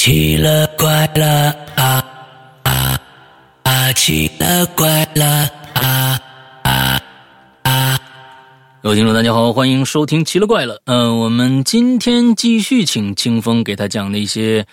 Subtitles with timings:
[0.00, 2.02] 奇了怪了啊
[2.62, 2.98] 啊
[3.64, 3.92] 啊！
[3.92, 6.18] 奇了怪了啊
[6.62, 7.00] 啊
[7.64, 8.00] 啊！
[8.82, 10.76] 各位听众，大家好，欢迎收听《奇了怪了》。
[10.86, 14.66] 嗯、我们今天继续请清风给他讲那些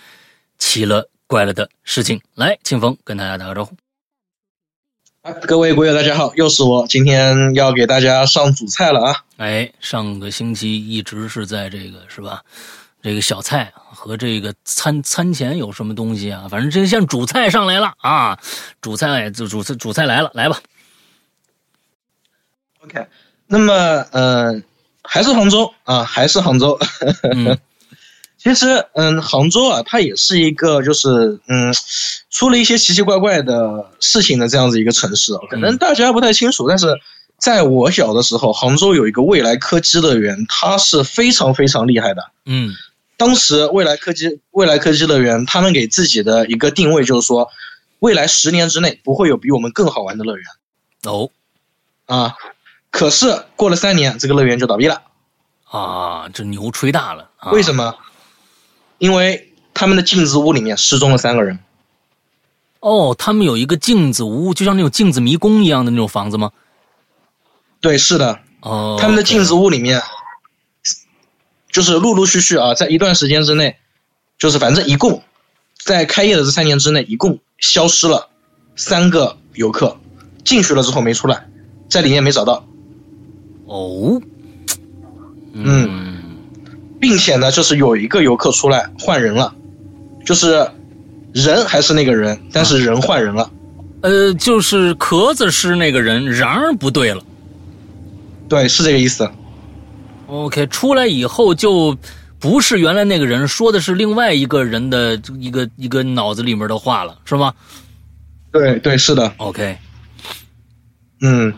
[0.56, 2.22] 奇了怪了的事情。
[2.34, 3.76] 来，清风跟大家打个招呼。
[5.20, 9.24] 啊各位国友，大家好，又是我，今天要给大家上主菜了啊！
[9.36, 12.40] 哎，上个星期一直是在这个是吧？
[13.00, 16.46] 这个小菜和这个餐餐前有什么东西啊？
[16.50, 18.38] 反正这像主菜上来了啊！
[18.80, 20.60] 主菜主主菜主菜来了，来吧。
[22.80, 23.06] OK，
[23.46, 23.74] 那么
[24.12, 24.62] 嗯、呃
[25.02, 26.78] 还是杭州啊，还是杭州。
[27.34, 27.58] 嗯
[28.36, 31.72] 其实嗯，杭州啊，它也是一个就是嗯，
[32.30, 36.94] 出了一些奇奇怪怪的事情的这样子一个城市啊，可能大家不太清楚，但是
[37.38, 42.30] 在我小的时候，杭州有一个未来科技乐园，它是非常非常厉害的。
[42.44, 42.74] 嗯
[43.18, 47.50] 当时未来科技未来科技乐园，他们给自己的一个定位就是说，
[47.98, 50.46] 未来十年之内不会有比我们更好玩的乐园
[51.02, 51.28] 哦
[52.06, 52.34] 啊。
[52.90, 55.02] 可是过了三年，这个乐园就倒闭了。
[55.64, 57.28] 啊，这牛吹大了。
[57.36, 57.94] 啊、为什么？
[58.98, 61.58] 因为他们的镜子屋里面失踪了三个人。
[62.80, 66.52] 哦，他们有一个镜子屋，就像那种镜子迷宫一样的那种房子吗？
[67.80, 70.00] 对，是的，哦，他们的镜子屋里面，
[71.70, 73.76] 就是陆陆续续啊，在一段时间之内，
[74.38, 75.22] 就是反正一共
[75.84, 78.28] 在开业的这三年之内，一共消失了
[78.76, 79.96] 三个游客，
[80.44, 81.48] 进去了之后没出来，
[81.88, 82.66] 在里面没找到，
[83.66, 84.20] 哦，
[85.52, 86.22] 嗯
[87.00, 89.54] 并且呢，就是有一个游客出来换人了，
[90.24, 90.68] 就是
[91.32, 93.50] 人还是那个人，但是人换人了。
[94.00, 97.22] 呃，就是壳子是那个人，然而不对了。
[98.48, 99.30] 对，是这个意思。
[100.28, 101.96] OK，出来以后就
[102.38, 107.54] 不是原来那个人，说的是另外一个人的一个一个脑子里面的话了，是吗
[108.52, 109.32] 对对，是的。
[109.38, 109.78] ？OK，
[111.22, 111.54] 嗯，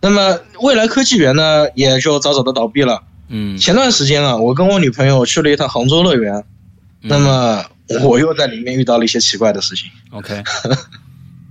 [0.00, 3.02] 那么未来科技园呢，也就早早的倒闭了。
[3.28, 6.34] 嗯，前段时间啊，我跟我女朋友去了一趟杭州乐园，
[7.02, 7.64] 嗯那么
[8.02, 9.88] 我又在里面遇到了一些奇怪的事情。
[10.10, 10.42] OK，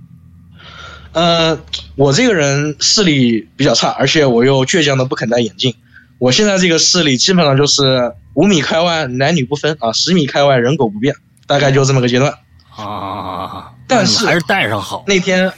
[1.12, 1.58] 呃，
[1.96, 5.74] 我这个人视力比较差，而且我又倔强的不肯戴眼镜。
[6.20, 11.14] 我现在这个视力基本上就是五米开外男女不分啊，十米开外人狗不变，
[11.46, 12.32] 大概就这么个阶段。
[12.76, 15.02] 啊，但是还是带上好。
[15.06, 15.50] 那天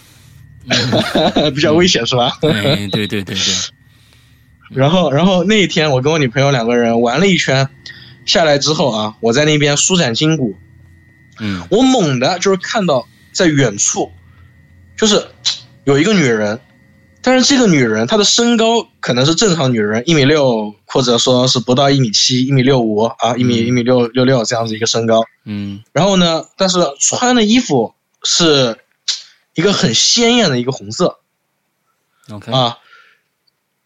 [1.54, 2.38] 比较危险是吧？
[2.42, 3.36] 哎，对对对对，
[4.70, 7.68] 然后，然后那一天我跟我女朋友两个人玩了一圈，
[8.24, 10.56] 下来之后啊，我在那边舒展筋骨，
[11.40, 14.12] 嗯我猛的就是看到在远处，
[14.96, 15.26] 就是
[15.84, 16.60] 有一个女人，
[17.22, 23.66] 但是这个女人她的身高可能是正常女人一米六，或者说是不到一米七，一米六五啊，一米嗯。
[23.66, 25.24] 一米六六六这样子一个身高。
[25.44, 25.82] 嗯。
[25.92, 27.94] 然后呢，但是穿的衣服
[28.24, 28.76] 是
[29.54, 31.18] 一个很鲜艳的一个红色
[32.30, 32.78] ，OK，啊，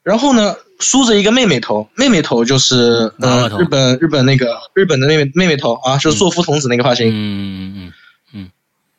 [0.02, 7.08] 然后呢，梳着一个妹妹头，妹妹头就是呃日本日本那个日本的妹妹妹妹头啊，就是作夫童子那个发型。
[7.10, 7.92] 嗯
[8.32, 8.50] 嗯。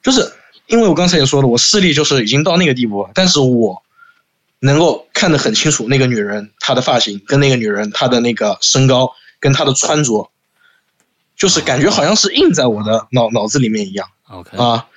[0.04, 0.32] 就是
[0.68, 3.82] 因为我刚才也说了，我视力就是已经到那个地步了，但是我
[4.60, 10.30] 能够看得很清楚那个女人她的发型跟那个女人她的那个身高跟她的穿着，
[11.36, 14.88] 就是感觉好像是印在我的脑脑子里面一样嗯，OK，啊。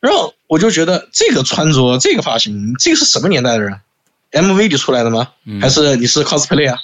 [0.00, 3.80] 然后我就觉得这个穿着、这个发型，这个是什么年代的人
[4.32, 5.30] ？MV 里出来的吗？
[5.44, 6.78] 嗯还是你是 cosplay 啊？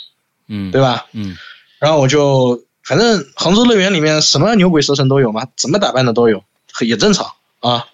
[0.48, 1.06] 嗯，对吧？
[1.12, 1.36] 嗯
[1.78, 6.42] 然后我就反正杭州乐园里面什么牛鬼蛇神都有嘛，怎么打扮的都有，
[6.80, 7.86] 也正常啊。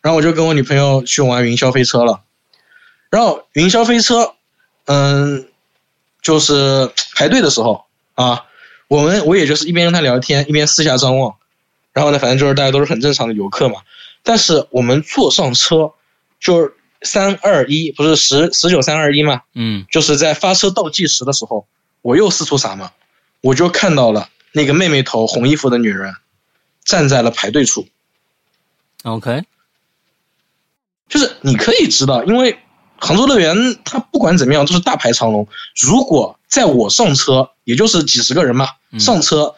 [0.00, 2.22] 然后我就跟我女朋友去玩云霄飞车了，
[3.10, 4.34] 然后云霄飞车，
[4.86, 5.48] 嗯，
[6.22, 7.84] 就是排队的时候
[8.14, 8.46] 啊，
[8.88, 11.36] 我们我也就是一边跟他聊天，一边四下张望，
[11.92, 13.82] 然后呢，反正就是大家都是很正常的游客嘛。
[14.22, 15.92] 但是我们坐上车，
[16.38, 21.66] 就是三二一，不是十十九三二一嘛，嗯就是在发车倒计时的时候，
[22.02, 22.92] 我又四处撒嘛，
[23.40, 26.14] 我就看到了那个妹妹头红衣服的女人
[26.84, 27.88] 站在了排队处。
[29.02, 29.42] ，OK，
[31.08, 32.58] 就是你可以知道，因为
[33.00, 35.48] 杭州乐园它不管怎么样都是大排长龙。
[35.82, 39.54] 如果在我上车，也就是几十个人嘛，嗯上车，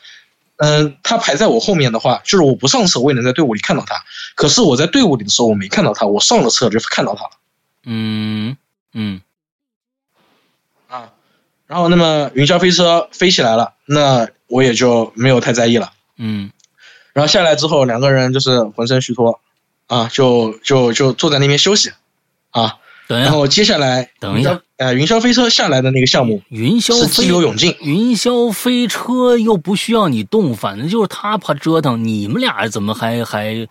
[0.57, 3.97] 嗯，他排在我后面的话，就是我不上车，我也能在队伍里看到他。
[4.35, 7.31] 可是我在队伍里的时候，我没看到他，我上了车就看到他了。
[7.85, 8.57] 嗯
[8.93, 9.21] 嗯
[10.89, 11.11] 啊，
[11.67, 15.93] 然后那么云霄飞车飞起来了，那我也就没有太在意了。
[16.17, 16.51] 嗯
[17.15, 19.41] 然后下来之后，两个人就是浑身虚脱，
[19.87, 21.93] 啊，就就就坐在那边休息，
[22.51, 22.79] 啊，
[23.13, 33.69] 等一下，然后接下来等一下，呃，云霄飞车下来的那个项目云霄是飞激流勇进，云霄飞车又不需要你动，反正就是他怕折腾，你们俩怎么还还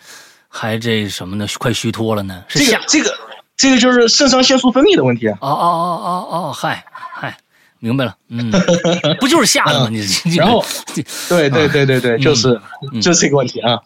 [0.48, 1.48] 还这什么呢？
[1.58, 2.44] 快虚脱了呢？
[2.48, 3.12] 是这个这个
[3.58, 5.38] 这个就是肾上腺素分泌的问题啊。
[5.42, 7.36] 哦哦哦哦哦，嗨嗨，
[7.80, 8.52] 明白了，嗯，
[9.20, 9.90] 不就是吓的吗？
[9.92, 10.64] 你这然后
[10.94, 12.62] 这对对对对对，就是
[12.94, 13.80] 嗯就是这个问题啊。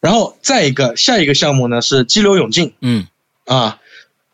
[0.00, 2.72] 然后再一个下一个项目呢是激流勇进。
[2.80, 3.08] 嗯。
[3.46, 3.78] 啊，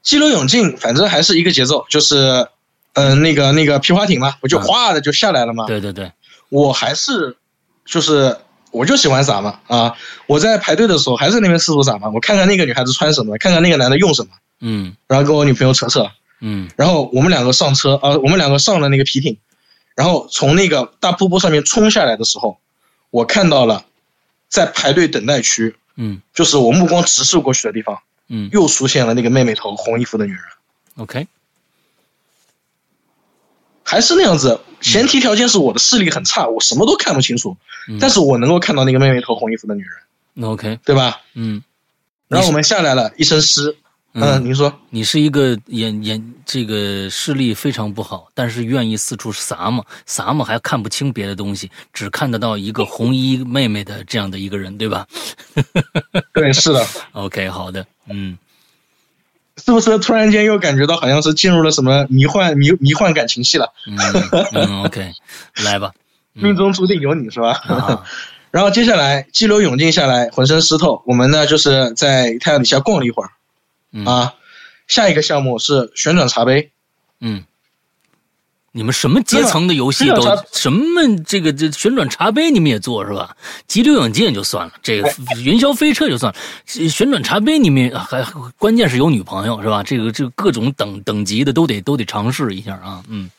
[0.03, 2.49] 激流勇进反正还是一个节奏，就是
[2.95, 5.67] 呃那个那个皮划艇嘛，不就嗯哗的就下来了吗？
[5.67, 6.13] 对对对，
[6.49, 7.37] 我还是
[7.85, 8.37] 就是
[8.71, 9.95] 我就喜欢撒嘛啊！
[10.27, 16.11] 我在排队的时候还是那边四处撒嘛，我看看那个女孩子穿什么，看看那个男的用什么，嗯然后跟我女朋友扯扯，
[16.41, 19.39] 嗯然后我们两个上车啊、我们两个上了那个皮艇，
[19.95, 22.59] 然后从那个大瀑布上面冲下来的时候，
[23.11, 23.85] 我看到了
[24.49, 27.99] 在排队等待区，嗯就是我目光直视过去的地方，
[28.33, 28.49] 嗯。
[28.51, 30.43] 又出现了那个妹妹头红衣服的女人
[30.97, 31.29] ，，OK，
[33.85, 34.59] 还是那样子。
[34.81, 37.57] 前提条件是我的视力很差，我什么都看不清楚，
[37.89, 37.99] 嗯。
[38.01, 39.93] 但是我能够看到那个妹妹头红衣服的女人，
[40.33, 41.21] 那 OK，对吧？
[41.35, 41.63] 嗯。
[42.29, 43.77] 然后我们下来了，一身湿。
[44.15, 55.07] 嗯，嗯，您说，你是一个眼眼这个视力非常不好，但是愿意四处撒嘛撒嘛还看不清别的东西，只看得到一个红衣妹妹的这样的一个人，对吧？
[56.35, 58.39] 对，是的，？OK，好的，嗯
[59.59, 63.73] 是不是突然间又感觉到好像是进入了什么迷幻迷迷幻感情戏了？
[63.87, 63.99] 嗯
[64.53, 65.13] 嗯，OK，
[65.63, 65.93] 来吧，
[66.33, 67.53] 命中注定有你是吧？
[67.69, 68.05] 啊，
[68.51, 73.31] 然后接下来激流勇进下来，浑身湿透，我们呢就是在太阳底下逛了一会儿
[73.93, 74.35] 嗯啊。
[74.89, 76.71] 下一个项目是旋转茶杯，
[77.21, 77.45] 嗯，
[78.75, 83.37] 你们什么阶层的游戏都什么这个这旋转茶杯你们也做是吧？
[83.69, 85.09] 激流勇进就算了，这个
[85.45, 88.25] 云霄飞车就算了，旋转茶杯你们也还
[88.57, 89.83] 关键是有女朋友是吧？
[89.83, 93.31] 这个这个各种等等级的都得都得尝试一下啊，嗯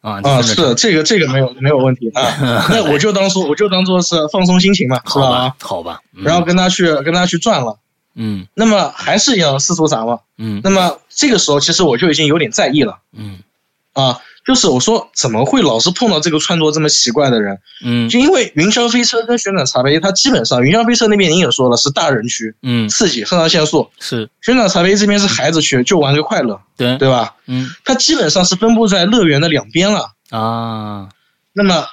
[0.00, 2.22] 啊啊，是这个这个没有没有问题啊。
[2.70, 5.56] 那我就当做我就当做是放松心情嘛，是好吧吧？
[5.60, 7.76] 好吧，嗯然后跟他去跟他去转了，
[8.14, 10.20] 嗯那么还是一样四处撒嘛。
[10.38, 13.40] 嗯那么这个时候其实我就已经有点在意了嗯
[13.92, 17.58] 啊，就是我说怎么会老是碰到这个穿着这么奇怪的人？
[17.84, 27.34] 嗯就因为云霄飞车跟旋转茶杯，它基本上云霄飞车那边您也说了是大人区，嗯刺激肾上腺素；是旋转茶杯这边是孩子区，就玩个快乐，对对吧？
[27.46, 30.12] 嗯它基本上是分布在乐园的两边了。
[30.30, 31.08] 啊
[31.52, 31.86] 那么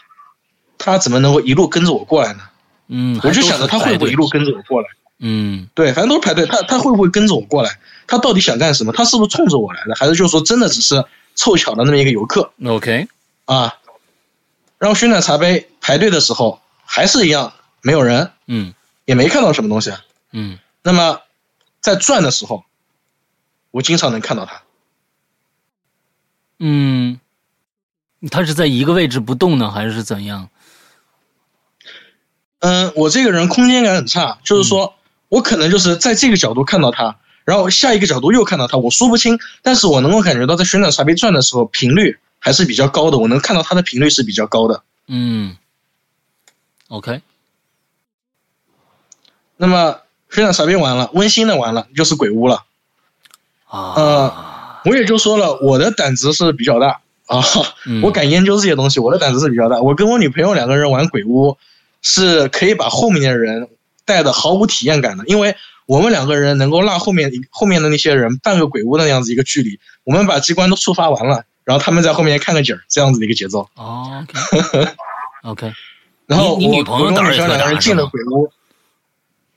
[0.77, 2.41] 他怎么能够一路跟着我过来呢？
[2.89, 4.87] 嗯，我就想着他会不会一路跟着我过来？
[5.19, 7.79] 嗯对，反正都是排队，他他会不会跟着我过来？
[8.05, 8.91] 他到底想干什么？
[8.91, 9.95] 他是不是冲着我来的？
[9.95, 11.03] 还是就是说真的只是
[11.35, 13.07] 凑巧的那么一个游客 OK
[13.45, 13.75] 啊？
[14.77, 18.73] 然后旋转茶杯排队的时候还是一样没有人，嗯
[19.05, 19.93] 也没看到什么东西。
[20.31, 21.21] 嗯那么
[21.79, 22.65] 在转的时候，
[23.71, 24.61] 我经常能看到他。
[26.59, 27.19] 嗯，
[28.31, 30.49] 他是在一个位置不动呢，还是怎样？
[32.59, 34.95] 嗯，我这个人空间感很差，就是说
[35.27, 44.83] 我可能就是在这个角度看到他，然后下一个角度又看到他，我说不清，但是我能够感觉到在旋转茶杯转的时候频率还是比较高的，我能看到它的频率是比较高的。
[45.07, 45.57] 嗯
[46.87, 47.21] ，OK，
[49.57, 49.99] 那么
[50.29, 52.63] 旋转茶杯完了，温馨的完了，就是鬼屋了。
[53.65, 54.33] 啊，呃
[54.85, 57.41] 我也就说了，我的胆子是比较大啊，
[57.85, 59.81] 嗯我敢研究这些东西，我的胆子是比较大。
[59.81, 61.57] 我跟我女朋友两个人玩鬼屋，
[62.01, 63.69] 是可以把后面的人
[64.05, 73.67] 带的毫无体验感的，因为我们两个人能够让后面后面的那些人半个鬼屋的那样子一个距离，我们把机关都触发完了，然后他们在后面看个景儿，这样子的一个节奏。
[73.75, 74.25] 哦，
[75.43, 75.71] OK
[76.25, 78.49] 然后我你你女朋友我跟我女朋友胆儿两个人进了鬼屋，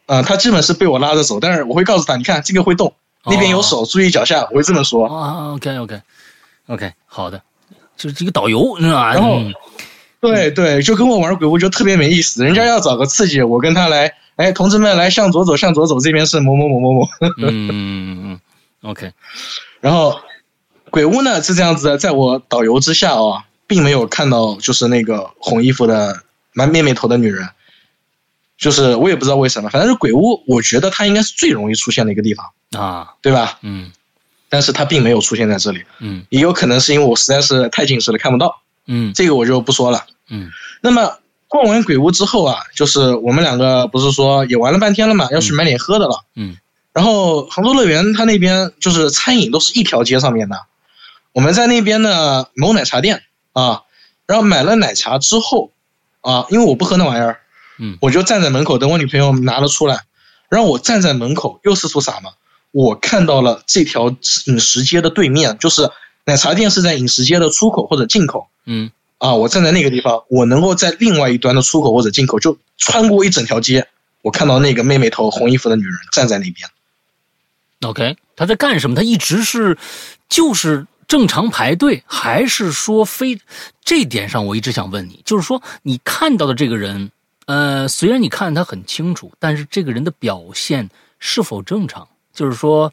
[0.07, 2.93] 啊、她基本是被我拉着走，但是我会告诉她，你看这个会动，
[3.25, 5.07] 那边有手，注意脚下，我会这么说。
[5.07, 6.01] 啊，OK OK
[6.67, 7.41] OK，好的，
[7.97, 9.13] 就是这个导游是吧？
[9.15, 9.55] 然后嗯
[10.19, 17.09] 对对，就跟我玩鬼屋就特别没意思，人家要找个刺激，我跟他来，哎，同志们来向左走，向左走，这边是某某某某某。
[17.21, 18.41] 嗯嗯嗯嗯，
[18.91, 19.13] OK，
[19.81, 20.21] 然后
[20.91, 27.49] 鬼屋呢是这样子的，在我导游之下啊、并没有看到就是那个红衣服的满妹妹头的女人，
[28.59, 32.47] 就是我也不知道为什么，反正是鬼屋，我觉得它应该是最容易出现的一个地方，
[32.79, 33.59] 啊，对吧？
[33.63, 33.91] 嗯。
[34.49, 36.25] 但是它并没有出现在这里，嗯。
[36.29, 39.13] 也有可能是因为我实在是太近视了看不到，嗯。
[39.13, 40.07] 这个我就不说了。
[40.29, 40.51] 嗯。
[40.81, 46.25] 那么逛完鬼屋之后啊，就是我们两个不是说也玩了半天了嘛，要去买点喝的了。
[46.35, 46.57] 嗯。
[46.93, 50.59] 然后杭州乐园它那边就是餐饮都是一条街上面的，
[51.33, 53.23] 我们在那边的某奶茶店
[53.53, 53.83] 啊，
[54.27, 55.71] 然后买了奶茶之后
[56.23, 57.39] 啊，因为我不喝那玩意儿，
[57.79, 57.99] 嗯。
[58.01, 60.05] 我就站在门口等我女朋友拿了出来，
[60.49, 62.31] 然后我站在门口又四处撒嘛，
[62.73, 64.09] 我看到了这条
[64.47, 65.91] 饮食街的对面，就是
[66.25, 68.49] 奶茶店是在饮食街的出口或者进口。
[68.65, 69.35] 嗯啊。
[69.35, 73.87] 我站在那个地方，我能够在另外一端的出口或者进口，就穿过一整条街，
[74.23, 76.69] 我看到那个妹妹头红衣服的女人站在那边。
[77.81, 78.97] ，OK，她在干什么？
[78.97, 79.77] 她一直是
[80.29, 83.41] 就是正常排队，还是说非
[83.85, 87.11] 这点上我一直想问你，就是说你看到的这个人，
[87.47, 92.09] 呃，虽然你看他很清楚，但是这个人的表现是否正常？
[92.33, 92.93] 就是说。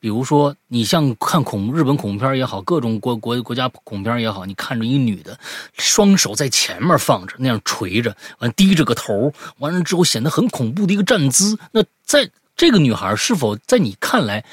[0.00, 5.38] 比如说，你像看恐日本恐怖片也好，各种国国国家恐怖片也好，你看着一女的，
[5.76, 11.58] 双手在前面放着，那样垂着，完低着个头，完了之后显得很恐怖的一个站姿。
[11.72, 14.44] 那在这个女孩是否在你看来，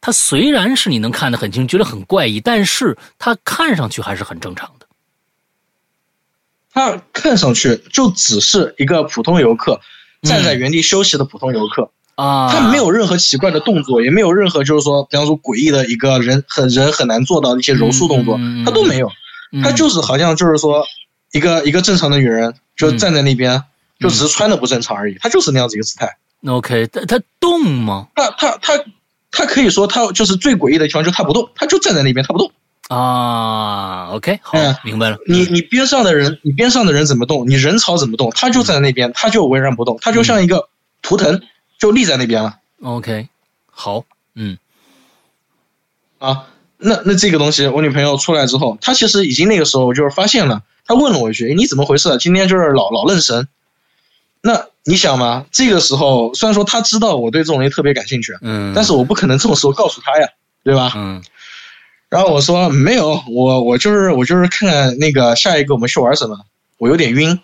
[0.00, 4.86] 她虽然是你能看得很清，觉得很怪异，但是她看上去还是很正常的。
[6.70, 9.80] 她看上去就只是一个普通游客，
[10.22, 11.90] 站在原地休息的普通游客。
[12.14, 19.10] 啊，他没有任何奇怪的动作，也没有任何就是说，比方说诡异的一个人很人很难做到的一些柔术动作，他都没有。
[19.52, 20.84] 嗯，他就是好像就是说，
[21.32, 23.62] 一个一个正常的女人就站在那边，
[24.00, 26.16] 就只是穿的不正常而已，他就是那样子一个姿态。
[26.46, 28.08] OK，他他动吗？
[28.14, 28.84] 他他他
[29.30, 32.50] 他可以说他就是最诡异的地方，就是他不动，他就站在那边，他不动。
[32.88, 35.16] 啊，OK，好，嗯明白了。
[35.26, 40.68] 你你边上的人，你边上的人怎么动，你人潮怎么动，他就站在那边，他就巍然不动，他就像一个
[41.00, 41.40] 图腾，
[41.82, 42.60] 就立在那边了。
[42.80, 43.28] OK，
[43.68, 44.04] 好，
[44.36, 44.56] 嗯
[46.20, 46.46] 啊，
[46.78, 52.16] 那那这个东西，我女朋友出来之后，她其实已经那个时候就是发现了，她问了我一句：“诶你怎么回事？
[52.18, 53.48] 今天就是老老愣神。”
[54.42, 60.28] 那你想嘛，这个时候虽然说她知道我对这种东西特别感兴趣，嗯，但是我不可能这种时候告诉她呀，
[60.62, 60.92] 对吧？
[60.94, 61.20] 嗯
[62.08, 66.38] 然后我说没有，我我就是我就是看看那个下一个我们去玩什么，
[66.78, 67.40] 我有点晕，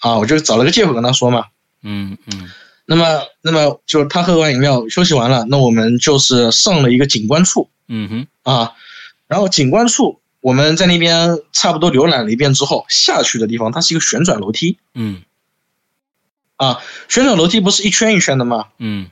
[0.00, 1.44] 啊，我就找了个借口跟她说嘛。
[1.84, 2.50] 嗯嗯
[2.90, 8.72] 那么那么就是他喝完饮料休息完了，那我们就是上了一个景观处，嗯哼，啊，
[9.26, 15.20] 然后景观处我们在那边差不多浏览了一遍之后，下去的地方它是一个旋转楼梯嗯。
[16.56, 18.68] 啊，旋转楼梯不是一圈一圈的吗？
[18.78, 19.10] 嗯。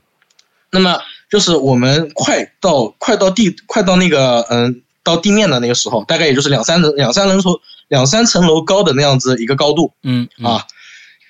[0.71, 0.99] 那么
[1.31, 10.47] 就是我们快到快到地快到那个嗯到地面的那个时候，大概也就是两三层两三层楼两三层楼高的那样子一个高度嗯嗯。
[10.47, 10.67] 啊，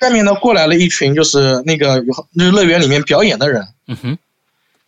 [0.01, 4.19] 下面呢过来了一群就是那个有就是乐园里面表演的人，嗯哼，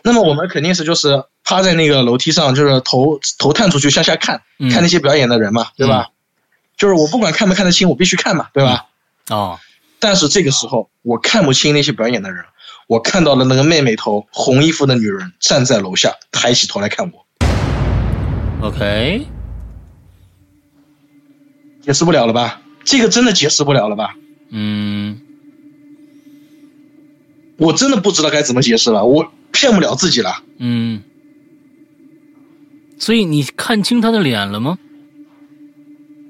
[0.03, 6.09] 那么我们肯定是就是趴在那个楼梯上，就是头头探出去向下看，嗯看那些表演的人嘛，对吧？
[6.77, 8.87] 就是我不管看不看得清，我必须看嘛，对吧？
[9.31, 9.59] 哦，
[9.99, 12.45] 但是这个时候我看不清那些表演的人，
[12.87, 19.27] 我看到了那个妹妹头红衣服的女人站在楼下，抬起头来看我，OK，
[21.83, 22.61] 解释不了了吧？
[22.85, 24.15] 这个真的解释不了了吧？
[24.51, 25.21] 嗯。
[27.57, 30.45] 我真的不知道该怎么解释了，我骗不了自己了。
[30.59, 31.03] 嗯，
[32.99, 34.79] 所以你看清他的脸了吗？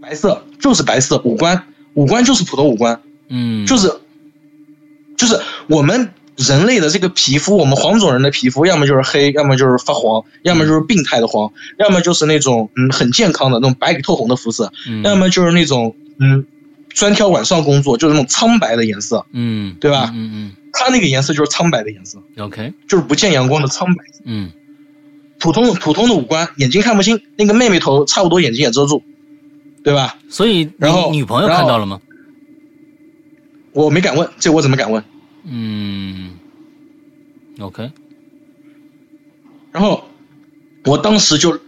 [0.00, 3.92] 白色就是白色，五官五官就是普通五官，嗯，就是
[5.18, 15.02] 就是我们人类的这个皮肤，我们黄种人的皮肤，要么就是黑，要么就是发黄，要么就是病态的黄，要么就是那种嗯很健康的那种白里透红的肤色，嗯。
[15.02, 16.46] 要么就是那种嗯
[16.90, 24.04] 专挑晚上工作，就是那种苍白的颜色，嗯，对吧嗯他那个颜色就是苍白的颜色，嗯，OK，就是不见阳光的苍白。
[24.24, 24.50] 嗯
[25.40, 29.02] 普通普通的五官，眼睛看不清，那个妹妹头差不多眼睛也遮住，
[29.84, 30.16] 对吧？
[30.28, 32.00] 所以然后你女朋友看到了吗？
[33.72, 35.04] 我没敢问，这我怎么敢问？
[35.44, 36.32] 嗯
[37.60, 37.90] ，OK，
[39.70, 40.08] 然后
[40.84, 41.60] 我当时就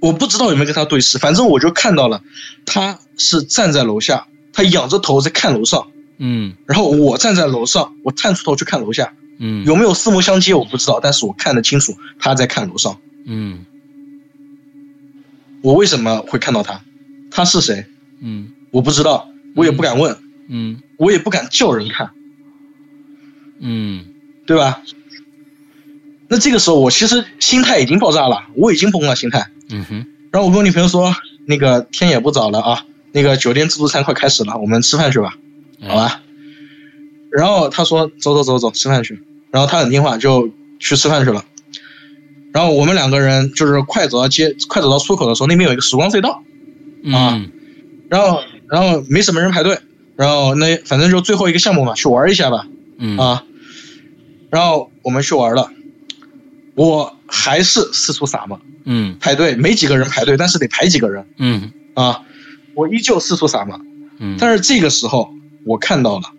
[0.00, 2.22] 我不知道有没有跟他对视，反正我就看到了，
[2.66, 5.86] 他是站在楼下，他仰着头在看楼上，
[6.16, 12.98] 嗯然后我站在楼上，我探出头去看楼下，嗯，有没有四目相接我不知道，但是我看得清楚他在看楼上。
[13.26, 13.66] 嗯
[15.60, 16.80] 我为什么会看到他？
[17.30, 17.84] 他是谁？
[18.20, 20.16] 嗯我不知道，我也不敢问，
[20.48, 22.10] 嗯我也不敢叫人看，
[23.60, 24.06] 嗯
[24.46, 24.80] 对吧？
[26.28, 29.50] 那这个时候我其实心态已经爆炸了，我已经崩了心态。
[29.68, 31.14] 嗯哼，然后我跟我女朋友说，
[31.46, 35.36] 那个天也不早了啊，那个酒店自助餐快开始了，我们吃饭去吧，
[35.80, 36.22] 哎好吧？
[37.30, 39.22] 然后他说走走走走，吃饭去。
[39.50, 41.44] 然后他很听话，就去吃饭去了。
[42.52, 46.42] 然后我们两个人就是快走到街，快走到出口的时候，那边有一个时光隧道，
[47.12, 47.34] 啊。
[47.36, 47.50] 嗯
[48.08, 49.76] 然后然后没什么人排队，
[50.14, 52.64] 然后那反正就最后一个项目嘛，去玩一下吧，
[52.98, 53.18] 嗯。
[53.18, 53.42] 啊，
[54.48, 55.72] 然后我们去玩了，
[56.76, 59.16] 我还是四处撒嘛，嗯。
[59.18, 61.26] 排队没几个人排队，但是得排几个人。
[61.38, 61.72] 嗯。
[61.94, 62.22] 啊，
[62.76, 63.80] 我依旧四处撒嘛，
[64.20, 66.30] 嗯，但是这个时候我看到了，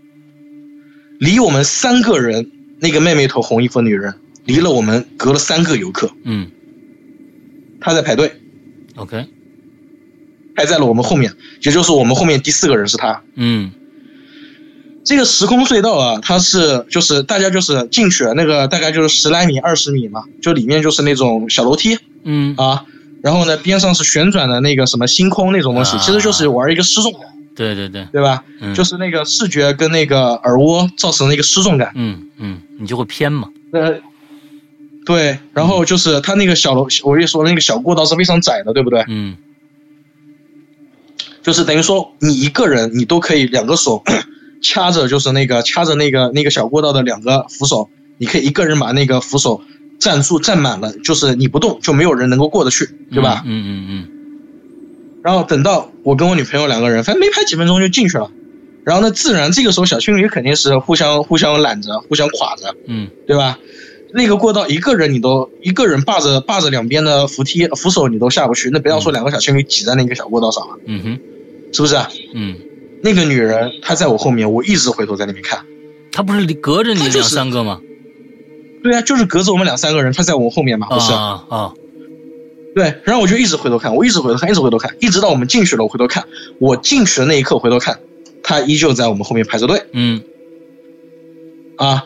[1.20, 4.14] 离我们三个人那个妹妹头红衣服的女人
[4.46, 6.52] 离了我们隔了三个游客，嗯。
[7.80, 8.32] 她在排队
[8.96, 9.26] ，，OK，
[10.56, 13.22] 排在了我们后面，也就是我们后面第四个人是她。
[13.36, 13.72] 嗯。
[15.06, 21.98] 这个时空隧道啊，它是就是大家就是进去那个大概就是十来米、二十米嘛，就里面就是那种小楼梯。
[22.24, 22.56] 嗯。
[22.58, 22.84] 啊，
[23.28, 27.24] 然后呢边上是旋转的那个什么星空那种东西，啊其实就是玩一个失重感，
[27.58, 28.42] 对对对，对吧？
[28.62, 31.92] 嗯就是那个视觉跟那个耳蜗造成的一个失重感。
[31.96, 34.00] 嗯嗯，你就会偏嘛，呃，
[35.06, 39.04] 对，然后就是它那个小楼，我也说那个小过道是非常窄的，对不对？
[39.10, 39.36] 嗯
[41.44, 44.04] 就是等于说你一个人你都可以两个手
[44.64, 49.62] 掐着，就是那个掐着那个那个小过道的两个扶手，你可以一个人把那个扶手
[50.00, 53.44] 站住站满了，就是你不动就没有人能够过得去，对吧？
[53.46, 54.08] 嗯嗯嗯
[55.24, 58.32] 然后等到我跟我女朋友两个人，反正没拍几分钟就进去了。
[58.86, 63.60] 然后呢，自然这个时候小情侣肯定是互相互相揽着，互相垮着，嗯对吧？
[64.14, 71.20] 那个过道一个人你都一个人霸着霸着两边的扶梯扶手你都下不去，那不要说两个小情侣挤在那个小过道上了，嗯哼
[71.74, 72.10] 是不是啊？
[72.34, 72.56] 嗯，
[73.04, 75.60] 那个女人她在我后面，我一直回头在那边看。
[76.14, 77.82] 她不是隔着你两三个吗？
[78.84, 81.12] 对啊，就是隔着我们两三个人，他在我们后面嘛，不是？
[81.14, 81.74] 啊啊，
[82.76, 86.26] 对，然后我就一直回头看，我一直回头看，一直回头看，一直到我们进去了，我回头看，
[86.60, 88.00] 我进去的那一刻回头看，
[88.44, 90.22] 他依旧在我们后面排着队嗯
[91.78, 92.06] 啊。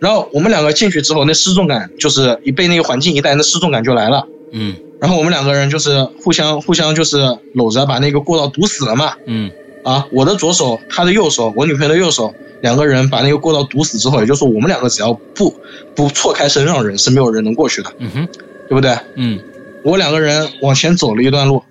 [0.00, 4.26] 然后我们两个进去之后，那失重感就是一被那个环境一带，那失重感就来了。
[4.52, 9.14] 嗯然后我们两个人就是互相互相就是搂着，把那个过道堵死了嘛。
[9.26, 9.50] 嗯
[9.84, 15.54] 啊，我的左手，他的右手，我女朋友的右手，两个人把那个过道堵死之后，也就是说我们两个只要不
[15.94, 18.28] 不错开身上人，是没有人能过去的，嗯哼
[18.68, 18.96] 对不对？
[19.16, 19.40] 嗯。
[19.82, 21.62] 我两个人往前走了一段路，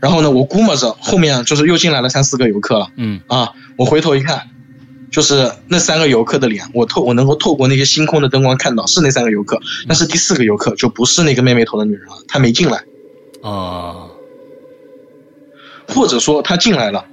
[0.00, 3.20] 然后呢，我估摸着后面就是又进来了三四个游客了嗯。
[3.28, 4.50] 啊，我回头一看，
[5.12, 12.82] 就是那三个游客的脸，我透我能够透过那些星空的灯光看到是那三个游客，但是第四个游客就不是那个妹妹头的女人了，她没进来，
[13.42, 14.08] 啊
[15.86, 17.04] 或者说她进来了，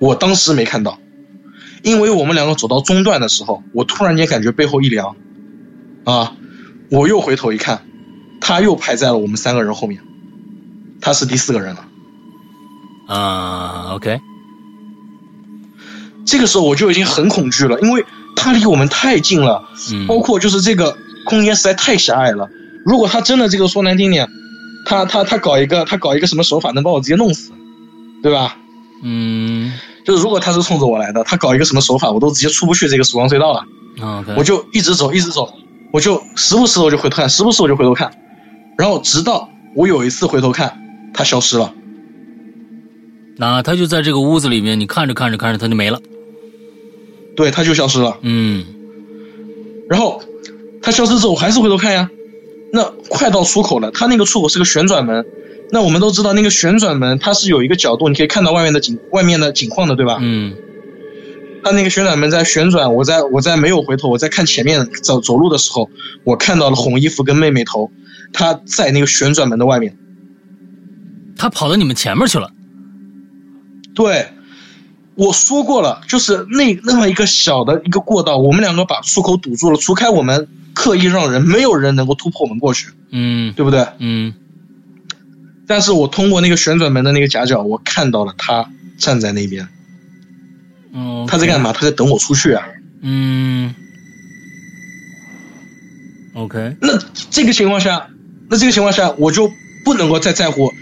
[0.00, 0.98] 我当时没看到，
[1.82, 5.16] 因为我们两个走到中段的时候，我突然间感觉背后一凉，
[6.04, 6.36] 啊，
[6.90, 7.86] 我又回头一看，
[8.40, 10.00] 他又排在了我们三个人后面，
[11.00, 11.86] 他是第四个人了。
[13.06, 14.18] 啊，OK，
[16.24, 18.04] 这个时候我就已经很恐惧了，因为
[18.34, 22.48] 他离我们太近了，嗯包括就是这个空间实在太狭隘了。
[22.84, 24.28] 如果他真的这个说难听点，
[24.86, 27.52] 他他他搞一个他搞一个什么手法能把我直接弄死，
[28.22, 28.56] 对吧？
[29.06, 29.72] 嗯
[30.06, 33.64] 就是如果他是冲着我来的，他搞一个什么手法，我都直接出不去这个时光隧道了。
[34.00, 35.52] ，OK，我就一直走，一直走，
[35.92, 38.10] 我就时不时我就回头看，时不时我就回头看，
[38.76, 40.76] 然后直到我有一次回头看，
[41.12, 41.72] 他消失了。
[43.36, 46.00] 那他就在这个屋子里面，你看着看着看着他就没了，
[47.36, 48.18] 对，他就消失了。
[48.22, 48.64] 嗯
[49.88, 50.22] 然后
[50.82, 52.08] 他消失之后，我还是回头看呀。
[52.72, 55.24] 那快到出口了，他那个出口是个旋转门。
[55.70, 60.18] 那我们都知道，那个旋转门它是有一个角度，你可以看到外面的景，外面的景况的，对吧？
[60.20, 60.54] 嗯
[61.64, 65.88] 它那个旋转门在旋转，我在我在没有回头，我在看前面走走路的时候，
[66.22, 67.90] 我看到了红衣服跟妹妹头，
[68.34, 69.96] 她在那个旋转门的外面。
[71.36, 72.52] 他跑到你们前面去了，
[73.94, 74.28] 对，
[75.14, 83.86] 我说过了，就是那那么一个小的一个过道，我们两个把出口堵住了，除开我们刻意让人，没有人能够突破我们过去，嗯对不对？
[83.98, 84.34] 嗯
[85.66, 89.68] 但是我通过那个旋转门的那个夹角，我看到了他站在那边，
[90.92, 91.72] 嗯，他在干嘛？
[91.72, 92.64] 他在等我出去啊。
[93.02, 93.74] 嗯
[96.34, 96.98] ，OK，那
[97.30, 98.08] 这个情况下，
[98.48, 99.50] 那这个情况下，我就
[99.84, 100.72] 不能够再在乎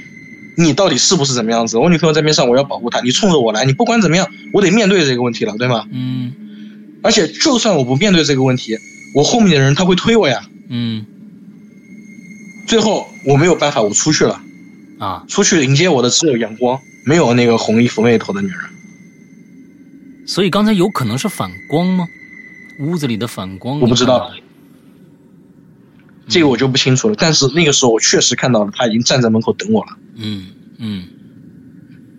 [0.57, 1.79] 你到底是不是怎么样子。
[1.79, 3.01] 我女朋友在边上，我要保护她。
[3.01, 5.87] 你冲着我来，你不管怎么样，我得面对这个问题了，对吗？
[5.91, 6.33] 嗯
[7.05, 8.79] 而且就算我不面对这个问题，
[9.17, 10.47] 我后面的人他会推我呀。
[10.69, 11.05] 嗯
[12.69, 14.41] 最后我没有办法，我出去了，
[15.03, 18.59] 啊，出去迎接我的只有阳光，没有那个红衣服妹头的女人。
[20.27, 22.07] 所以刚才有可能是反光吗？
[22.79, 24.31] 屋子里的反光，我不知道
[26.29, 27.17] 这个我就不清楚了。
[27.19, 29.97] 但是那个时候我确实看到了，他已经站在门口等我了。
[30.15, 30.47] 嗯
[30.79, 31.05] 嗯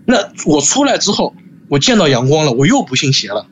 [0.06, 1.34] 那我出来之后，
[1.70, 3.48] 我见到阳光了，我又不信邪了。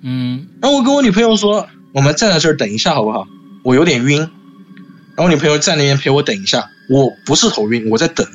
[0.00, 3.26] 嗯然后我跟我女朋友说，我们站在这儿等一下好不好？
[3.64, 4.16] 我有点晕。
[4.18, 8.26] 然后我女朋友在那边陪我等一下，我不是头晕，我在等，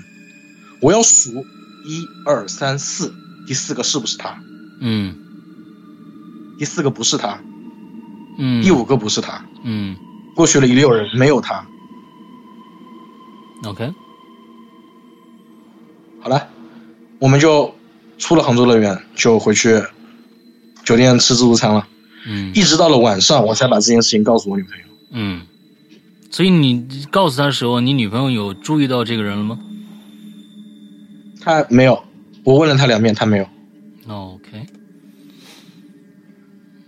[0.81, 1.45] 我要数
[1.85, 3.13] 一二三四，
[3.47, 4.37] 第四个是不是他？
[4.81, 5.15] 嗯
[6.59, 7.39] 第四个不是他，
[8.37, 9.43] 嗯，第五个不是他。
[9.63, 9.95] 嗯
[10.35, 11.65] 过去了一溜人，没有他。
[13.63, 13.91] ，OK，
[16.21, 16.47] 好了，
[17.19, 17.73] 我们就
[18.17, 19.81] 出了杭州乐园，就回去
[20.83, 21.87] 酒店吃自助餐了。
[22.27, 24.85] 嗯一直到了晚上，我才把这件事情告诉我女朋友。
[25.11, 25.41] 嗯
[26.29, 29.57] 所以你告诉他的时候，你女朋友有注意到这个人了吗
[31.47, 32.03] 他没有，
[32.43, 33.47] 我问了他两遍，他没有。
[34.05, 34.65] ？OK，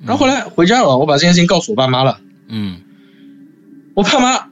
[0.05, 2.19] 然后后来回家了，我把这件事情告诉我爸妈了。
[2.49, 2.81] 嗯
[3.95, 4.49] 我爸妈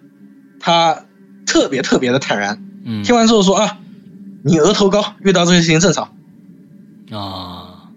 [0.62, 1.06] 他
[1.46, 3.80] 特别特别的坦然，嗯听完之后说啊，
[4.44, 6.14] 你额头高，遇到这些事情正常。
[7.12, 7.90] 啊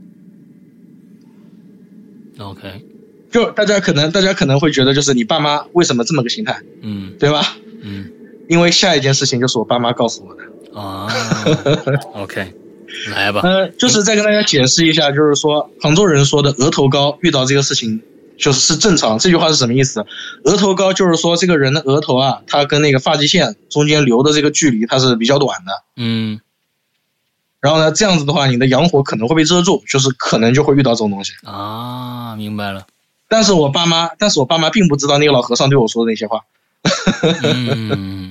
[2.39, 2.87] ，OK，
[3.31, 7.57] 就大家可能大家可能会觉得，就是你爸妈为什么这么个心态，嗯对吧？
[7.83, 8.11] 嗯
[8.49, 10.43] 因为下一件事情就是我爸妈告诉我的。
[10.75, 11.09] 啊
[12.15, 12.55] ，OK，
[13.11, 18.01] 来吧，呃，就是再跟大家解释一下，就是说杭州人说的额头高遇到这个事情
[18.39, 19.19] 就是是正常。
[19.19, 20.05] 这句话是什么意思？
[20.45, 25.73] 额头高就是说这个人的额头啊，他跟那个发际线中间留的这个距离它是比较短的。
[25.97, 26.41] 嗯
[27.61, 31.35] 然后呢，这样子的话，你的阳火可能会被遮住，就是可能就会遇到这种东西。
[31.45, 32.87] 啊，明白了，
[33.29, 36.41] 但是我爸妈，但是我爸妈并不知道那个老和尚对我说的那些话。
[37.43, 38.30] 嗯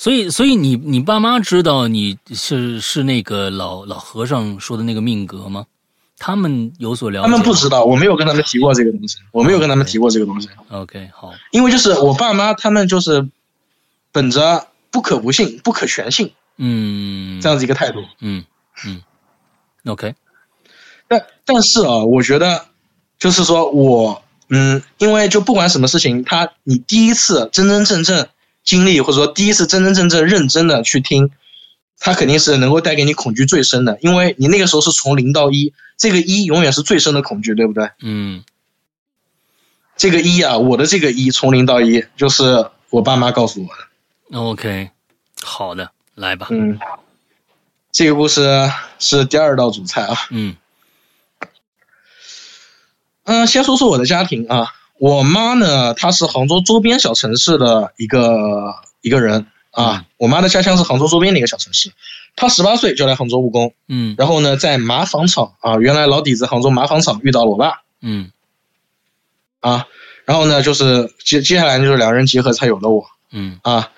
[0.00, 5.66] 所以所以你你爸妈知道你是是那个老老和尚说的那个命格吗？
[6.16, 7.36] 他们有所了解他？
[7.36, 13.28] 们不知道，我没有跟他们提过这个东西，我没有跟他们提过这个东西，OK，好，因为就是我爸妈他们就是
[14.10, 18.02] 本着不可不信、不可全信嗯，这样子一个态度。
[18.20, 18.42] 嗯
[18.86, 19.02] 嗯
[19.84, 20.14] ，OK，
[21.08, 22.68] 但但是啊，我觉得
[23.18, 28.26] 就是说我嗯，因为就不管什么事情，他你第一次真真正正
[28.64, 31.30] 经历，或者说第一次真真正正认真的去听，
[31.98, 37.90] 他肯定是能够带给你恐惧最深的，因为你那个时候是从零到一，这个一永远是最深的恐惧，对不对？
[38.02, 38.44] 嗯
[39.96, 44.38] 这个一啊，我的这个一从零到一，就是我爸妈告诉我的。
[44.38, 44.90] ，OK，
[45.42, 46.78] 好的，来吧，嗯，
[47.92, 50.16] 这个故事是第二道主菜啊。
[50.30, 50.56] 嗯
[53.24, 59.96] 嗯，先说说我的家庭啊，我妈呢，她是杭州周边小城市的一个一个人啊。
[59.96, 60.04] 嗯。
[60.18, 61.90] 我妈的家乡是杭州周边的一个小城市，
[62.36, 64.14] 她十八岁就来杭州务工，嗯。
[64.18, 67.80] 然后呢，在麻纺厂啊，原来老底子杭州麻纺厂遇到了我爸。
[68.02, 68.30] 嗯。
[69.60, 69.86] 啊，
[70.26, 73.06] 然后呢，就是接接下来就是两人结合才有了我。
[73.32, 73.58] 嗯。
[73.62, 73.90] 啊。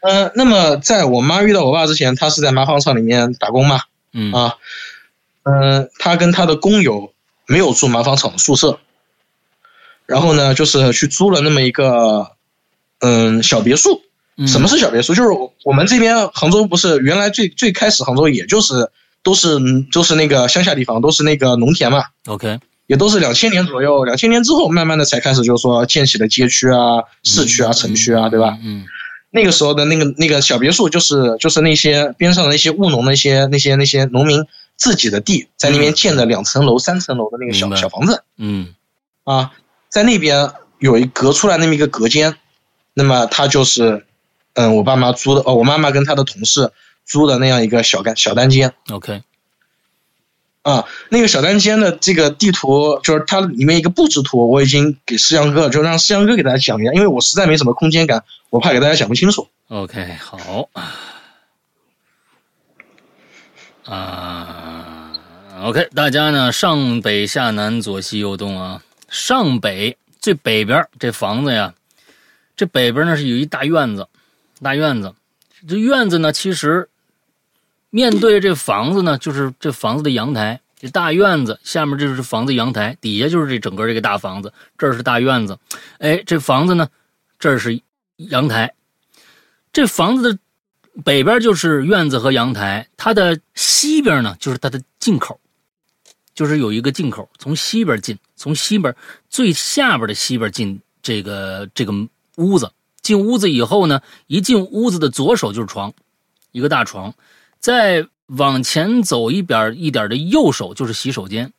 [0.00, 4.32] 嗯、那么在我妈遇到我爸之前，她是在麻纺厂里面打工嘛，嗯。
[4.32, 4.56] 啊，
[5.44, 7.12] 嗯，她跟她的工友
[7.46, 8.80] 没有住麻纺厂的宿舍，
[10.12, 12.32] 然后呢，就是去租了那么一个
[13.00, 14.02] 嗯小别墅。
[14.36, 15.14] 嗯，什么是小别墅？
[15.14, 18.90] 就是我我们这边杭州不是原来最最开始杭州也就是
[19.22, 19.58] 都是
[19.90, 22.58] 就是那个乡下地方，都是那个农田嘛，OK？
[22.86, 28.58] 也都是两千年左右，两千年之后慢慢的才开始就是说建起了街区啊、市区啊、城区啊，对吧？
[28.62, 28.84] 嗯
[29.34, 34.44] 那个时候的那个那个小别墅，就是就是那些边上的那些务农的那些那些那些农民
[34.76, 38.74] 自己的地，在那边建的两层楼、三层楼的那个小小房子嗯
[39.24, 39.52] 啊，
[39.92, 42.34] 在那边有一隔出来那么一个隔间，
[42.94, 44.06] 那么他就是，
[44.54, 46.72] 嗯，我爸妈租的哦，我妈妈跟她的同事
[47.04, 49.22] 租的那样一个小单小单间，OK，
[50.62, 59.46] 啊，那个小单间的这个地图就是它里面一个布置图，我已经给思阳哥，就让思阳哥给大家讲一下，因为我实在没什么空间感，我怕给大家讲不清楚。
[59.68, 60.70] OK，好。
[63.84, 65.12] 啊
[65.64, 68.80] ，OK，大家呢上北下南左西右东啊，
[69.12, 71.74] 上北最北边这房子呀，
[72.56, 74.08] 这北边呢是有一大院子，
[74.62, 75.14] 大院子，
[75.68, 76.88] 这院子呢其实
[77.90, 85.58] 面对这房子呢就是这房子的阳台，这大院子下面就是房子阳台，底下就是这整个这个大房子，这是大院子，
[85.98, 86.88] 哎，这房子呢
[87.38, 87.82] 这是
[88.16, 88.72] 阳台，
[89.74, 90.38] 这房子的
[91.04, 95.38] 北边就是院子和阳台，它的西边呢就是它的进口，
[96.34, 98.94] 就是有一个进口，从西边进，从西边
[99.28, 101.92] 最下边的西边进这个这个
[102.36, 102.70] 屋子。
[103.02, 105.92] 进屋子以后呢，一进屋子的左手就是床，
[106.52, 107.12] 一个大床，
[107.58, 111.52] 再往前走一点一点的右手就是洗手间，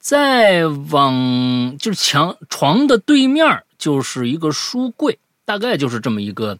[0.00, 6.58] 再往就是墙床的对面就是一个书柜，大概就是这么一个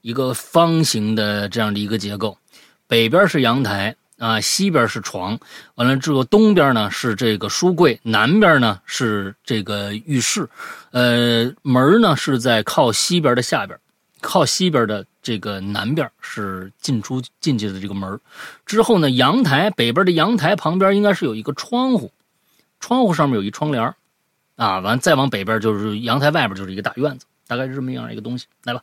[0.00, 2.36] 一个方形的这样的一个结构，
[2.88, 5.36] 北边是阳台啊，西边是床，
[5.74, 10.48] 完了之后东边呢是这个书柜，南边呢是这个浴室，
[10.92, 13.76] 呃，门呢是在靠西边的下边，
[14.20, 18.20] 靠西边的这个南边是进出进去的这个门
[18.64, 22.12] 之后呢，阳台北边的阳台旁边应该是有一个窗户，
[22.78, 23.92] 窗户上面有一窗帘
[24.54, 28.46] 啊，完再往北边就是阳台外边就是一个大院子，大概是这么样一个东西。
[28.62, 28.80] 来吧，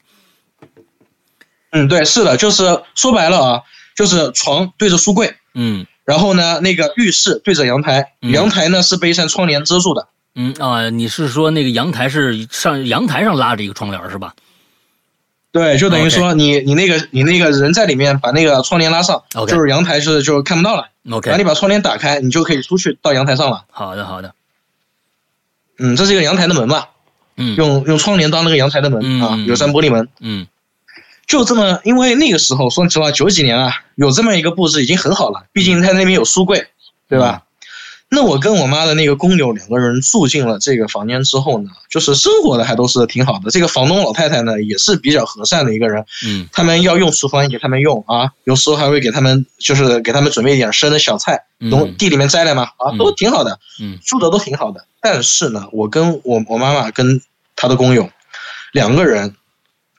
[1.71, 3.63] 嗯，对，是的，就是说白了啊，
[3.99, 5.85] 就是床对着书柜，嗯。
[6.05, 8.31] 然后呢，那个浴室对着阳台，嗯。
[8.31, 14.33] 阳台呢是被一扇窗帘遮住的，嗯啊，你是说那个阳台是上阳台上拉着一个窗帘是吧？
[15.51, 20.87] 对，就等于说你你那个你那个人在里面把那个窗帘拉上就是阳台是就看不到了。
[21.03, 23.65] 然后你把窗帘打开，你就可以出去到阳台上了。
[23.69, 24.33] 好的好的，
[25.77, 26.85] 嗯，这是一个阳台的门嘛，
[27.35, 27.55] 嗯。
[27.57, 30.07] 用用窗帘当那个阳台的门、啊嗯，有扇玻璃门。
[30.21, 30.47] 嗯
[31.29, 36.67] 就这么，因为那个时候说实话，九几年啊，有这么一个布置已经很好了，毕竟他那边有书柜，
[37.07, 37.43] 对吧？
[38.11, 43.51] 那我跟我妈的那个工友两个人住进了这个房间之后呢，就是生活的还都是挺好的。
[43.51, 54.83] 这个房东老太太呢，也是比较和善的一个人，嗯他们要用厨房也给他们用啊，有时候还会给他们就是给他们准备一点生的小菜，从嗯地里面摘来嘛，啊，嗯都挺好的，嗯住的都挺好的。
[54.99, 57.21] 但是呢，我跟我我妈妈跟
[57.55, 58.09] 她的工友
[58.73, 59.35] 两个人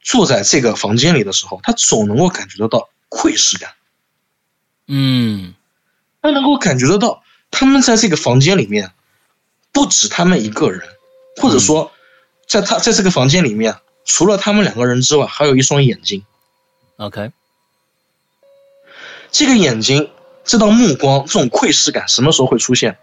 [0.00, 3.74] 住在这个房间里的时候，他总能够感觉得到窥视感，
[4.86, 5.54] 嗯
[6.22, 8.92] 他能够感觉得到他们在这个房间里面
[9.72, 10.88] 不止他们一个人，
[11.36, 11.92] 或者说
[12.46, 16.24] 在他在这个房间里面，除了他们两个人之外，还有一双眼睛。
[16.96, 17.32] ，OK，
[19.30, 20.10] 这个眼睛，
[20.44, 22.98] 这道目光，这种窥视感什么时候会出现？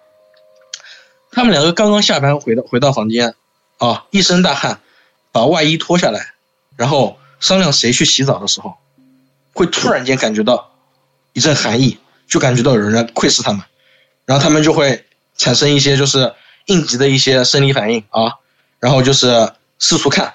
[1.31, 3.35] 他们两个刚刚下班回到回到房间，
[3.77, 4.81] 啊，一身大汗，
[5.31, 6.33] 把外衣脱下来，
[6.77, 8.75] 然后商量谁去洗澡的时候，
[9.53, 10.71] 会突然间感觉到
[11.33, 13.61] 一阵寒意，就感觉到有人在窥视他们，
[14.25, 16.33] 然后他们就会产生一些就是
[16.67, 18.35] 应急的一些生理反应啊，
[18.79, 20.33] 然后就是四处看，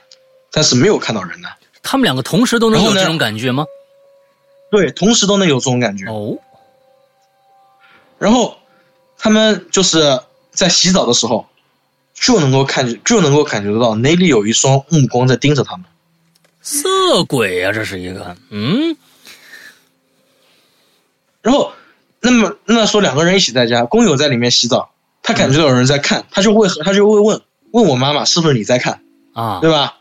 [0.51, 1.49] 但是没有看到人呢。
[1.83, 3.65] 他们两个同时都能有这种感觉吗？
[4.71, 6.07] 对，同时都能有这种感觉。
[6.07, 6.39] 哦，
[8.19, 8.57] 然后
[9.19, 11.47] 他们就是在洗澡的时候，
[12.15, 15.85] 就能够看就能够感觉得到哪里有一双目光在盯着他们。
[16.63, 18.97] 色鬼呀、这是一个，嗯
[21.43, 21.73] 然后，
[22.21, 29.99] 那么那说两个人一起在家，工友在里面洗澡，他感觉到有人在看，他就会他就会问问我妈妈是不是你在看，啊，对吧？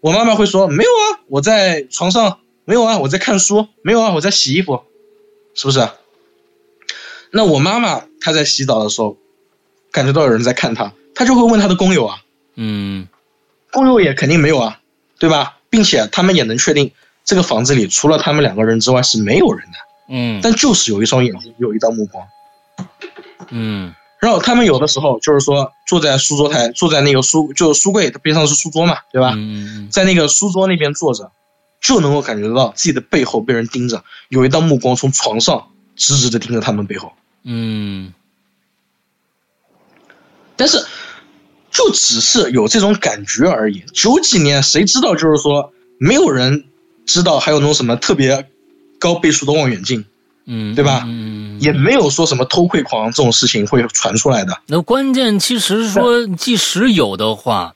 [0.00, 4.84] 我妈妈会说没有啊，我在床上，没有啊，我在看书，没有啊，我在洗衣服，
[5.54, 5.88] 是不是？
[7.30, 9.16] 那我妈妈她在洗澡的时候，
[9.90, 12.22] 感觉到有人在看她，她就会问她的工友啊，
[12.56, 13.08] 嗯
[13.70, 14.80] 工友也肯定没有啊，
[15.18, 15.56] 对吧？
[15.70, 16.92] 并且他们也能确定
[17.24, 19.78] 这个房子里除了他们两个人之外是没有人的，
[20.08, 22.26] 嗯但就是有一双眼睛，有一道目光。
[23.48, 29.32] 嗯然后他们有的时候就是说坐在书桌台，坐在那个书就是书柜边上是书桌嘛，对吧？
[29.34, 31.32] 嗯在那个书桌那边坐着，
[31.80, 37.12] 就能够感觉到自己的背后被人盯着，有一道目光从床上直直的盯着他们背后。
[37.44, 38.12] 嗯
[40.56, 40.84] 但是，
[41.70, 43.82] 就只是有这种感觉而已。
[43.92, 45.14] 九几年谁知道？
[45.14, 46.64] 就是说，没有人
[47.06, 48.48] 知道还有那种什么特别
[48.98, 50.04] 高倍数的望远镜，
[50.46, 54.60] 嗯，对吧嗯，也没有说什么偷窥狂这种事情会传出来的。
[54.66, 57.74] 那关键其实说，即使有的话，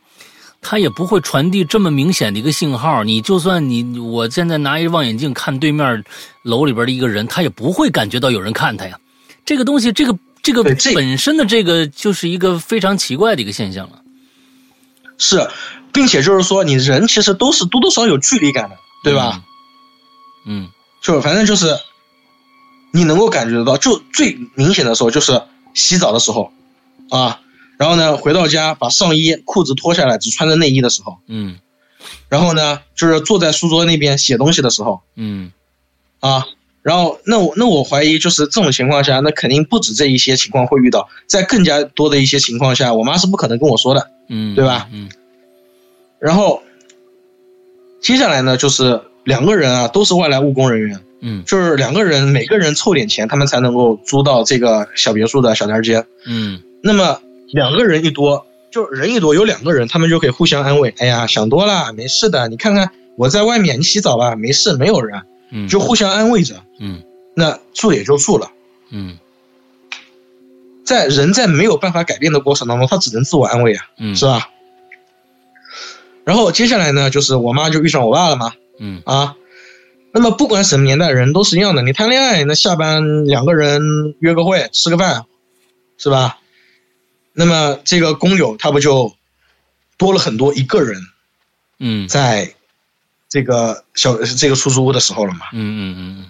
[0.60, 3.04] 它也不会传递这么明显的一个信号。
[3.04, 6.04] 你就算你我现在拿一望远镜看对面
[6.42, 8.98] 楼里边的一个人，他也不会感觉到有人看他呀。
[9.44, 14.02] 这个东西，这个这个这本身的这个就是一个非常奇怪的一个现象了。
[15.18, 15.48] 是，
[15.92, 19.42] 并且就是说，你人其实都是多多少少有距离感的，对吧？
[20.46, 20.68] 嗯？
[21.00, 21.76] 就反正就是，
[22.92, 26.52] 你能够感觉得到，就最明显的时候就是洗澡的时候，
[27.10, 27.40] 啊，
[27.76, 31.58] 然后呢回到家把上衣裤子脱下来，只穿着内衣的时候，嗯
[32.28, 35.52] 然后呢就是坐在书桌那边写东西的时候，嗯
[36.20, 36.46] 啊，
[36.84, 44.10] 然后那我那我怀疑就是这种情况下，那肯定不止这一些情况会遇到，在更加多的一些情况下，我妈是不可能跟我说的。
[44.28, 45.08] 嗯，对吧嗯
[46.18, 46.62] 然后
[48.00, 56.04] 接下来呢，就是两个人啊都是外来务工人员，嗯就是两个人每个人凑点钱，他们才能够租到这个小别墅的小单间。
[56.26, 57.18] 嗯那么
[57.48, 60.92] 两个人一多，就人一多有两个人，他们就可以互相安慰。
[60.98, 62.46] 哎呀，想多了，没事的。
[62.48, 66.62] 你看看我在外面，你洗澡吧，没事，没有人，嗯，就互相安慰着。
[66.80, 67.02] 嗯。
[67.36, 68.50] 那住也就住了，
[68.90, 69.18] 嗯。
[70.84, 74.14] 在人在没有办法改变的过程当中，他只能自我安慰啊，嗯。
[74.14, 74.50] 是吧？
[76.24, 79.02] 然后接下来呢，就是我妈就遇上我爸了嘛，嗯。
[79.04, 79.36] 啊，
[80.12, 85.24] 那么不管什么年代人都是一样的，你谈恋爱，那下班两个人约个会，吃个饭，
[85.98, 86.38] 是吧？
[87.32, 89.12] 那么这个工友他不就
[89.98, 91.02] 多了很多一个人
[91.80, 92.06] 嗯。
[92.06, 92.53] 在
[93.34, 95.46] 这个小这个出租屋的时候了嘛？
[95.52, 96.26] 嗯嗯嗯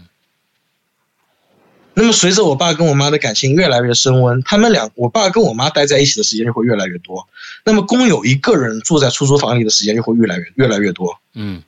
[1.93, 7.29] 那么随着我爸跟我妈的感情越来越升温，他们俩我爸跟我妈待在一起的时间就会越来越多，
[7.63, 11.19] 那么工友一个人住在出租房里的时间就会越来越越来越多。
[11.35, 11.63] 嗯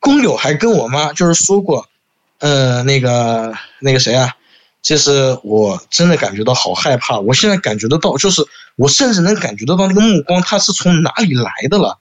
[0.00, 1.88] 工友还跟我妈就是说过，
[2.40, 4.36] 呃，那个那个谁啊，
[4.82, 8.42] 就是我真的感觉到好害怕，我现在感觉得到，就是
[8.76, 11.98] 我甚至能感觉得到那个目光，它是从哪里来的了。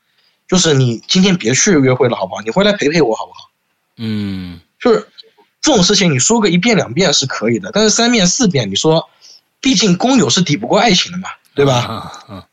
[0.53, 2.41] 就是你今天别去约会了，好不好？
[2.41, 3.49] 你回来陪陪我，好不好？
[3.97, 5.07] 嗯就是
[5.63, 9.09] 这种事情，你说个一遍两遍是可以的，但是三遍四遍，你说，
[9.59, 11.73] 毕竟工友是抵不过爱情的嘛，对吧？
[11.79, 12.45] 啊啊，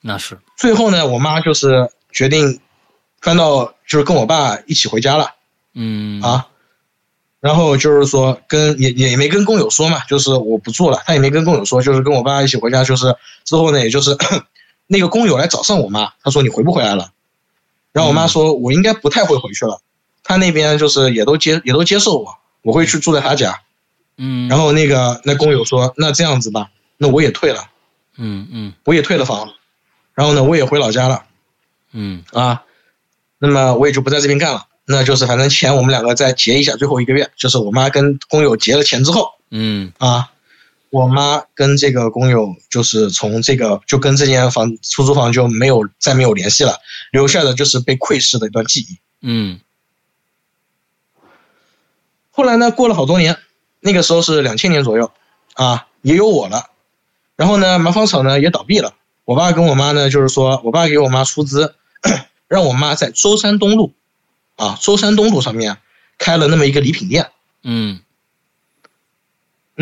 [0.00, 2.58] 那是最后呢，我妈就是决定
[3.20, 5.34] 搬到，就是跟我爸一起回家了
[5.74, 6.46] 嗯啊。
[7.40, 12.82] 然后就是说跟也也没跟工友说嘛，就是我不做了，他也没跟工友说，就是跟我爸一起回家。
[12.82, 14.16] 就是之后呢，也就是
[14.92, 17.12] 那个工友来找上我妈，他说你回不回来了？
[17.92, 19.80] 然后我妈说，我应该不太会回去了。
[20.24, 23.60] 他那边就是也都接也都接受我，我会去住在他家。
[24.16, 27.70] 嗯，然后那个那工友说，那这样子吧，那我也退了，
[28.16, 29.52] 嗯嗯我也退了房，
[30.12, 31.22] 然后呢，我也回老家了。
[31.92, 32.64] 嗯啊，
[33.38, 34.66] 那么我也就不在这边干了。
[34.86, 40.32] 那就是反正钱我们两个再结一下，最后一个月就是我妈跟工友结了钱之后嗯啊，
[40.90, 46.76] 我妈跟这个工友就是从这个就跟这间房出租房就没有再没有联系了，
[47.12, 48.98] 留下的就是被窥视的一段记忆。
[49.22, 49.60] 嗯
[52.32, 53.38] 后来呢，过了好多年，
[53.80, 55.12] 那个时候是两千年左右
[55.54, 56.70] 啊，也有我了。
[57.36, 58.94] 然后呢，麻纺厂呢也倒闭了。
[59.24, 61.74] 我爸跟我妈呢，就是说我爸给我妈出资，
[62.48, 63.92] 让我妈在舟山东路
[64.56, 65.78] 啊，舟山东路上面
[66.18, 67.30] 开了那么一个礼品店。
[67.62, 68.00] 嗯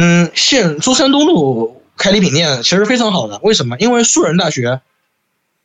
[0.00, 3.76] 嗯，现舟山东路开礼品店其实非常好的，为什么？
[3.78, 4.80] 因为树人大学，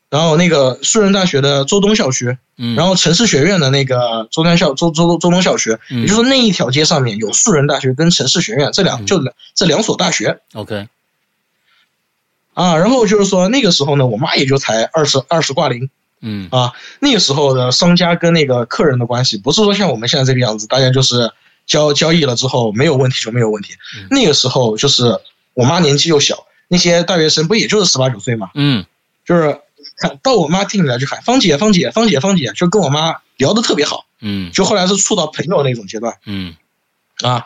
[0.10, 10.88] 然后那个树人大学的周东校区，嗯，然后城市学院的那个周山校周周周东校区，嗯也就是那一条街上面有树人大学跟城市学院这两嗯就两这两所大学 OK
[12.56, 12.76] 啊。
[12.78, 15.92] 然后就是说那个时候呢，我妈也就才二十二十挂零
[16.22, 16.72] 嗯啊。
[17.00, 21.32] 那个时候的商家跟那个客人的关系，不是说像我们现在这个样子，大家就是
[21.66, 23.74] 交交易了之后没有问题就没有问题。
[23.98, 24.08] 嗯。
[24.12, 25.20] 那个时候就是
[25.54, 28.86] 我妈年纪又小，那些大学生不也就是十八九岁嘛，嗯。
[29.26, 29.60] 就是
[29.98, 34.52] 看到我妈店里来就喊芳姐芳姐芳姐芳姐，就跟我妈聊的特别好，嗯。
[34.52, 36.18] 就后来是处到朋友那种阶段。
[36.26, 36.56] 嗯。
[37.22, 37.46] 啊，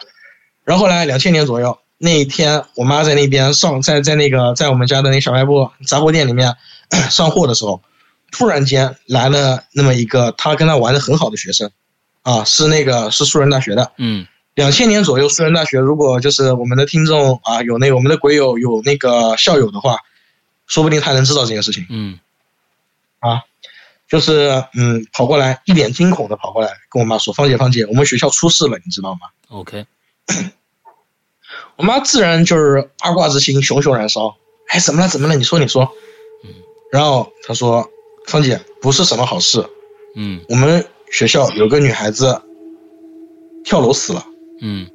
[0.63, 6.55] 然后后来两千年左右那一天，我妈在那边上在在那个在我们家的那小卖部杂货店里面
[7.11, 7.81] 上货的时候，
[8.31, 11.69] 突然间来了那么一个他跟他玩的很好的学生，
[12.23, 13.91] 啊，是那个是树人大学的。
[13.97, 14.25] 嗯
[14.55, 19.97] 两千年左右，树人大学如果就是我们的听众啊，有那个我们的鬼友有那个校友的话，
[20.65, 21.85] 说不定他能知道这件事情。
[21.89, 22.19] 嗯
[23.19, 23.41] 啊
[24.09, 29.85] 就是嗯，跑过来一脸惊恐的跑过来跟我妈说：“芳姐，芳姐，我们学校出事了，你知道吗？” OK
[31.75, 34.37] 我妈自然就是八卦之心熊熊燃烧。
[34.69, 35.07] 哎，怎么了？
[35.07, 35.35] 怎么了？
[35.35, 35.91] 你说，你说。
[36.43, 36.49] 嗯
[36.91, 37.87] 然后她说
[38.25, 39.69] ：“芳姐，不是什么好事，
[40.15, 42.41] 嗯我们学校有个女孩子
[43.63, 44.25] 跳楼死了，
[44.61, 44.89] 嗯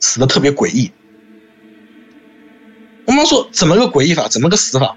[0.00, 0.90] 死的特别诡异。”
[3.06, 4.28] 我妈说：“怎么个诡异法？
[4.28, 4.96] 怎么个死法？”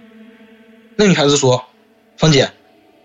[0.95, 1.65] 那女孩子说
[2.17, 2.51] ：“芳姐，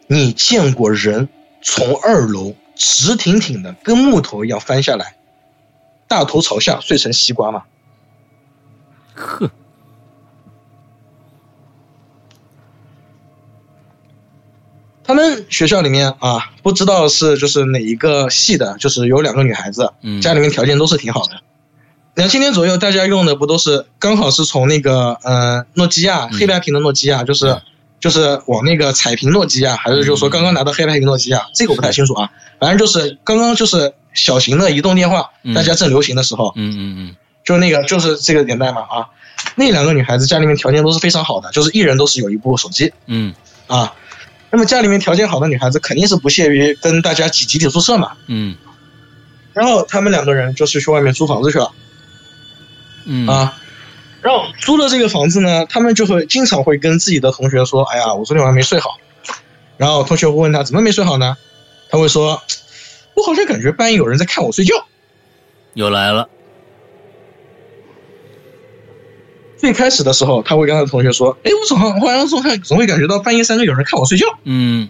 [0.06, 1.28] 你见过人
[1.60, 5.16] 从二楼直挺挺的跟木头一样翻下来，
[6.08, 7.64] 大头朝下碎成西瓜吗？”
[9.14, 9.50] 呵
[15.04, 20.20] 他们学校里面啊，不知道是就是哪一个系的，就是有两个女孩子，嗯。
[20.20, 21.40] 家里面条件都是挺好的。
[22.14, 26.38] 两千年左右，大家用的不都是刚好是从那个呃诺基亚嗯。
[26.38, 27.60] 黑白屏的诺基亚，就是、嗯。
[28.00, 32.30] 就是往那个彩屏诺基亚，还是就是说刚刚拿到黑白屏诺基亚，这个我不太清楚啊。
[32.58, 35.54] 反正就是刚刚就是小型的移动电话，嗯。
[35.54, 37.16] 大家正流行的时候，嗯嗯嗯。
[37.44, 39.06] 就那个就是这个年代嘛啊。
[39.56, 43.34] 那两个女孩子家里面条件都是非常好的，就是一人都是有一部手机，嗯。
[43.68, 43.94] 啊，
[44.52, 48.12] 那么家里面条件好的女孩子肯定是不屑于跟大家挤集体宿舍嘛。
[48.28, 48.54] 嗯
[49.54, 51.72] 然后他们两个人就是去外面租房子去了
[53.06, 53.58] 嗯啊。
[54.20, 58.98] 然后租了这个房子呢，他们就会经常会跟自己的同学说：“哎呀，我昨天晚上没睡好。”
[59.78, 61.36] 然后同学会问他怎么没睡好呢？
[61.90, 62.40] 他会说
[63.16, 64.74] ：“我好像感觉半夜有人在看我睡觉。
[65.74, 66.28] 又来了，”
[69.62, 74.88] 最开始的时候，他会跟他的同学说：“哎，我总好好像总看总会感觉到半夜三更有人看我睡觉。”嗯。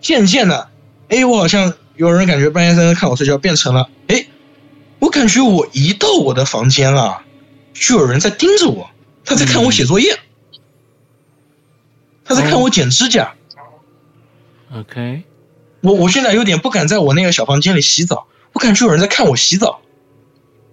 [0.00, 0.70] 渐渐的，
[1.08, 4.26] 哎，我好像有人感觉半夜三更看我睡觉，变成了，哎，
[4.98, 7.22] 我感觉我一到我的房间啊，
[7.72, 8.90] 就有人在盯着我，
[9.24, 10.18] 他在看我写作业，
[12.24, 13.34] 他在看我剪指甲。
[14.74, 15.22] OK
[15.80, 19.80] 我我现在有点不敢在我那个小房间里洗澡，我感觉有人在看我洗澡，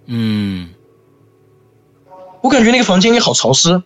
[0.06, 0.73] 嗯
[2.44, 3.82] 我感觉那个房间里好潮湿，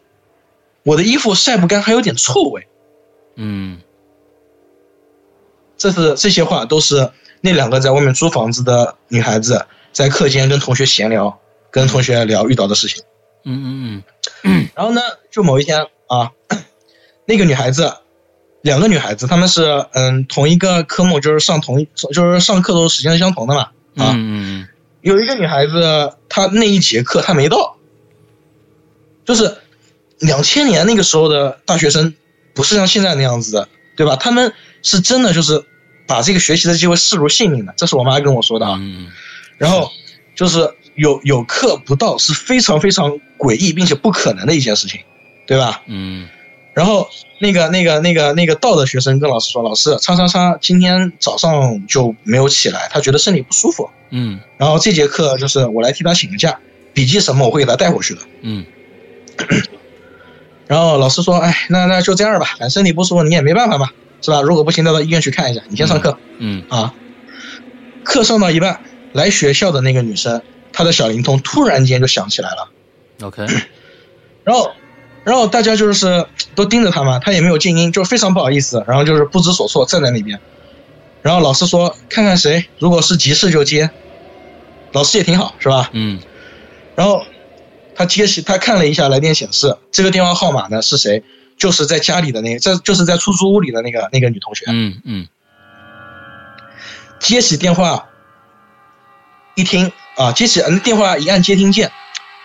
[0.82, 2.66] 我的衣服晒不干，还有点臭味。
[3.36, 3.78] 嗯
[5.76, 7.09] 这是这些话都是
[7.40, 11.38] 那两个在外面租房子的女孩子在课间跟同学闲聊，
[11.70, 13.04] 跟同学聊遇到的事情。
[13.44, 14.02] 嗯嗯
[14.42, 15.00] 嗯 然后呢，
[15.30, 16.32] 就某一天啊，
[17.26, 17.94] 那个女孩子，
[18.62, 23.61] 两个女孩子，她们是嗯同一个科目，就是上同一，就是上课都是时间是相同的嘛
[23.94, 24.11] 啊。
[24.16, 24.68] 嗯嗯
[25.02, 27.77] 有一个女孩子，她那一节课她没到，
[29.28, 29.58] 就是
[30.20, 32.14] 两千年那个时候的大学生，
[32.54, 34.16] 不是像现在那样子的，对吧？
[34.16, 35.62] 他们是真的就是
[36.06, 38.78] 把这个学习的机会视如性命的，这是我妈跟我说的啊。
[38.80, 39.06] 嗯
[39.58, 39.90] 然后
[40.34, 45.00] 就是有有课不到是非常非常诡异并且不可能的一件事情，
[45.46, 45.82] 对吧？
[45.86, 46.26] 嗯
[46.72, 47.06] 然后
[47.40, 56.58] 那个那个那个那个到的学生跟老师说，老师叉叉叉今天早上就没有起来，他觉得身体不舒服，嗯然后这节课就是我来替他请个假，
[56.94, 58.20] 笔记什么我会给他带回去的。
[58.40, 58.64] 嗯
[60.66, 63.89] 然后老师说，哎，那那就这样吧，反正身体不舒服你也没办法嘛，
[64.20, 64.43] 是吧？
[64.43, 66.18] 如果不行，再到医院去看一下，你先上课。
[66.39, 66.95] 嗯啊，
[68.05, 68.80] 课上到一半，
[69.12, 72.70] 来学校的那个女生，她的小灵通突然间就响起来了
[73.22, 73.47] ，，OK，
[74.45, 74.72] 然后，
[75.24, 80.39] 然后大家就是都盯着她嘛，她也没有静音，就非常不好意思，然后就是不知所措站在那边。
[81.22, 83.91] 然后老师说，看看谁，如果是急事就接。
[84.93, 85.91] 老师也挺好，是吧？
[85.93, 86.18] 嗯
[86.97, 87.22] 然后
[87.99, 91.24] 他接起，他看了一下来电显示，这个电话号码呢是谁？
[91.57, 94.66] 就是在家里的那个，这就是在出租屋里的那个那个女同学。
[94.68, 95.26] 嗯嗯
[97.18, 98.07] 接起电话，
[99.57, 101.90] 一听啊，接起嗯电话一按接听键，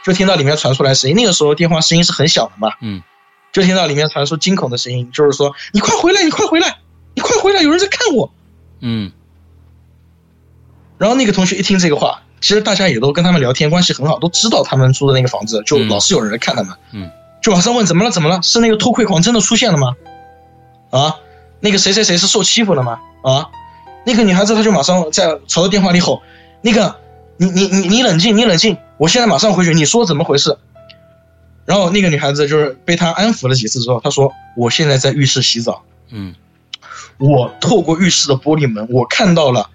[0.03, 1.15] 就听到里面传出来声音。
[1.15, 3.03] 那个时候电话声音是很小的嘛，嗯
[3.51, 6.79] 就听到里面传出惊恐的声音，就是说你快回来，你快回来，
[7.13, 8.33] 你快回来，有人在看我。
[8.81, 9.11] 嗯
[10.97, 17.09] 然后那个同学一听这个话，其实大家也都跟他们聊天，关系很好，都知道他们租的那个房子，就嗯老是有人来看他们，嗯，
[17.41, 18.41] 就马上问怎么了怎么了？
[18.43, 19.95] 是那个偷窥狂真的出现了吗？
[20.89, 21.15] 啊，
[21.61, 22.99] 那个谁谁谁是受欺负了吗？
[23.23, 23.47] 啊，
[24.05, 26.21] 那个女孩子她就马上在朝着电话里吼，
[26.61, 26.93] 那个
[27.37, 30.57] 你你你你冷静你冷静，我现在马上回去，你说怎么回事？
[31.63, 36.35] 然后那个女孩子就是被他安抚了几次之后，她说我现在在浴室洗澡，嗯
[37.17, 39.69] 我透过浴室的玻璃门，我看到了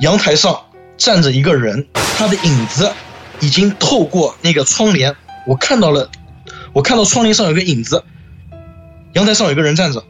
[0.00, 0.60] 阳台上
[1.02, 1.84] 站着一个人，
[2.16, 2.92] 他的影子
[3.40, 5.16] 已经透过那个窗帘，
[5.48, 6.08] 我看到了，
[6.72, 8.04] 我看到窗帘上有个影子，
[9.14, 10.04] 阳台上有个人站着。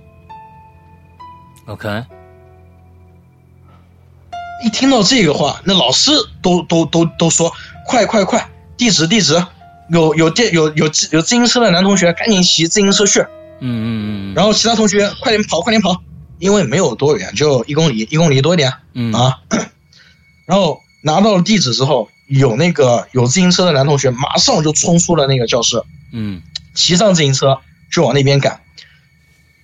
[1.65, 2.05] ，OK，
[4.63, 6.11] 一听到这个话，那老师
[6.43, 7.51] 都都都都说
[7.87, 9.43] 快快快，地址地址，
[9.89, 13.21] 有有电有有有自行车的男同学赶紧骑自行车去，
[13.61, 16.03] 嗯嗯嗯，然后其他同学快点跑快点跑，
[16.39, 18.75] 因为没有多远，就一公里一公里多一点。
[18.93, 19.11] 嗯。
[19.15, 19.39] 啊，
[20.45, 25.83] 然后拿到了地址之后，有那个有自行车的男同学马上就冲出了那个教室，
[26.13, 26.43] 嗯
[26.75, 27.61] 骑上自行车
[27.93, 28.63] 就往那边赶。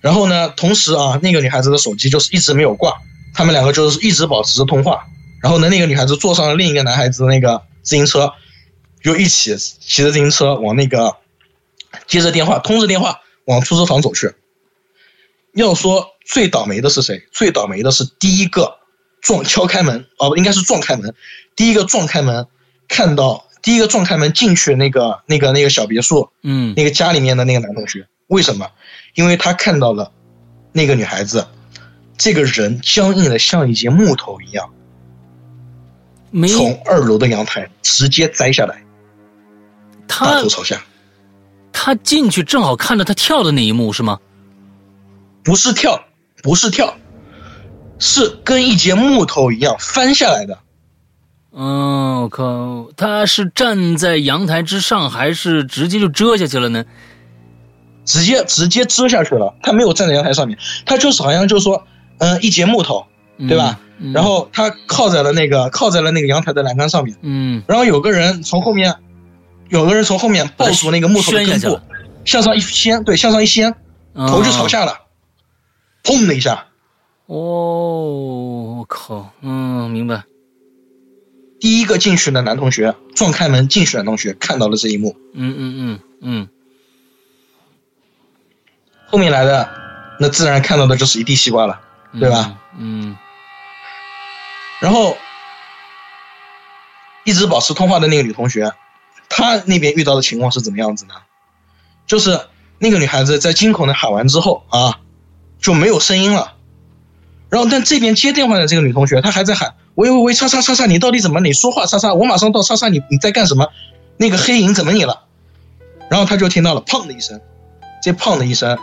[0.01, 3.01] 然后呢，同时啊，那个女孩子的手机就是一直没有挂，
[3.33, 5.07] 他们两个就是一直保持着通话。
[5.41, 8.33] 然后呢，那个女孩子坐上了另一个男孩子的那个自行车，
[9.01, 11.17] 就一起骑着自行车往那个
[12.07, 14.33] 接着电话通着电话往出租房走去。
[15.53, 17.27] 要说最倒霉的是谁？
[17.31, 18.78] 最倒霉的是第一个
[19.21, 21.13] 撞敲开门，哦，不应该是撞开门，
[21.55, 22.47] 第一个撞开门，
[22.87, 28.69] 看到第一个撞开门进去那个那个那个小别墅嗯那个家里面的那个男同学，为什么？
[29.15, 30.11] 因为他看到了
[30.71, 31.47] 那个女孩子，
[32.17, 34.69] 这个人僵硬的像一截木头一样，
[36.47, 38.83] 从二楼的阳台直接栽下来，
[40.07, 40.81] 大他头朝下，
[41.73, 44.19] 他进去正好看到他跳的那一幕是吗？
[45.43, 46.05] 不是跳，
[46.43, 46.95] 不是跳，
[47.99, 50.57] 是跟一节木头一样翻下来的。
[51.51, 56.85] 嗯，我靠，他是站在阳台之上，还是直接就遮下去了呢？
[58.05, 61.85] 直接直接遮下去了，他没有站在阳台上面，他就是好像就是说，
[62.17, 63.05] 嗯、一节木头，
[63.47, 63.79] 对吧？
[63.81, 68.95] 嗯然后他靠在了那个靠在了那个阳台的栏杆上面，嗯，然后有个人从后面，
[69.67, 71.77] 有个人从后面抱住那个木头的根部
[72.23, 73.75] 向上一掀，对，向上一掀，
[74.15, 74.69] 头就朝哦。
[74.69, 74.99] 下了，
[76.01, 76.67] 砰的一下，
[77.29, 80.23] 哦，我靠，嗯，明白。
[81.59, 86.49] 第一个进去的男同学撞开门进去的男同学看到了这一幕，嗯嗯嗯嗯
[89.05, 89.69] 后面来的
[90.19, 91.79] 那自然看到的就是一地西瓜了。
[92.13, 92.59] 嗯，对吧？
[92.79, 93.15] 嗯
[94.81, 95.15] 然后
[97.25, 98.73] 一直保持通话的那个女同学，
[99.29, 101.13] 她那边遇到的情况是怎么样子呢？
[102.07, 102.39] 就是
[102.79, 104.99] 那个女孩子在惊恐的喊完之后啊，
[105.59, 106.55] 就没有声音了。
[107.49, 111.39] 然后，但这边接电话的这个女同学，她还在喊：“喂喂喂，叉叉叉叉，你到底怎么？
[111.39, 113.67] 你说话，叉叉，我马上到，叉叉，你你在干什么？
[114.17, 115.25] 那个黑影怎么你了？”
[116.09, 117.39] 然后她就听到了“砰”的一声，
[118.03, 118.77] 这“砰”的一声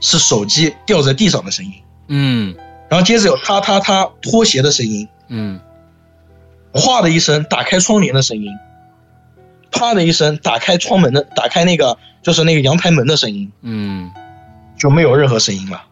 [0.00, 1.72] 是手机掉在地上的声音，
[2.08, 2.54] 嗯
[2.88, 5.58] 然后接着有“踏踏踏”拖鞋的声音，嗯
[6.72, 8.48] 哗的一声打开窗帘的声音，
[9.70, 14.10] 啪的一声打开窗门的，打开那个就是那个阳台门的声音，嗯
[14.78, 15.82] 就没有任何声音了。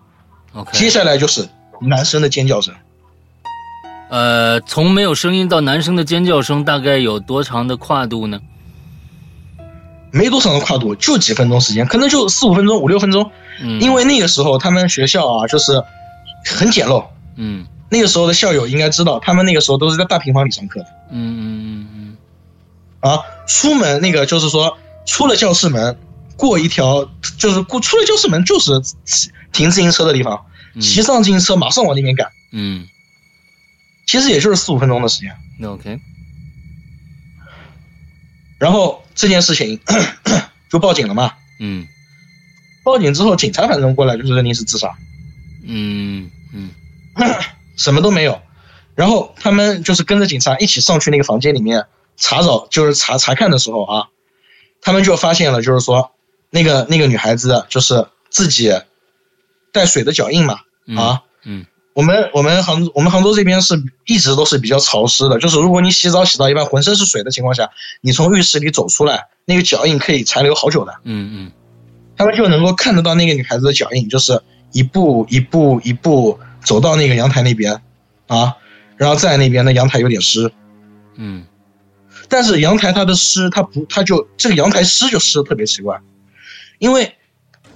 [0.52, 1.48] ，OK，接下来就是
[1.80, 2.74] 男生的尖叫声，
[4.10, 8.40] 呃，从没有声音到男生的尖叫声，大概有多长的跨度呢？
[10.12, 13.30] 没多长的跨度，就几分钟时间，可能就四五分钟、五六分钟。
[13.60, 15.82] 嗯，因为那个时候他们学校啊，就是
[16.44, 17.04] 很简陋。
[17.36, 22.16] 嗯那个时候的校友应该知道，他们那个时候都是在大平房里上课的嗯嗯嗯
[23.00, 23.20] 啊。
[23.46, 24.76] 出门那个就是说，
[25.06, 25.96] 出了教室门，
[26.36, 28.80] 过一条就是过出了教室门就是
[29.52, 32.86] 停自行车的地方，嗯，骑上自行车马上往那边赶，嗯。
[34.06, 35.36] 其实也就是四五分钟的时间。
[35.58, 36.00] 那，OK，
[38.58, 39.80] 然后这件事情
[40.68, 41.32] 就报警了嘛。
[41.60, 41.86] 嗯。
[42.82, 44.96] 报警之后，警察反正过来就是认定是自杀，
[45.64, 46.70] 嗯嗯。
[47.76, 48.40] 什么都没有。
[48.96, 54.08] 然后他们就是跟着警察一起上去那个房间里面查找，就是查查看的时候啊，
[54.82, 56.12] 他们就发现了，就是说
[56.50, 58.72] 那个那个女孩子就是自己
[59.72, 61.22] 带水的脚印嘛嗯啊。
[61.44, 63.74] 嗯我们我们杭我们杭州这边是
[64.06, 67.68] 一直都是比较潮湿的，就是如果你洗澡洗到一半浑身是水的情况下，
[68.00, 70.94] 你从浴室里走出来，那个脚印可以残留好久的。
[71.02, 71.52] 嗯嗯
[72.16, 74.40] 他们就能够看得到那个女孩子的脚印，就是
[74.72, 77.82] 一步一步一步走到那个阳台那边，
[78.28, 78.56] 啊，
[78.96, 80.52] 然后在那边的阳台有点湿，
[81.16, 81.44] 嗯
[82.28, 86.00] 但是阳台它的湿，它不，它就这个阳台湿就湿的特别奇怪，
[86.78, 87.16] 因为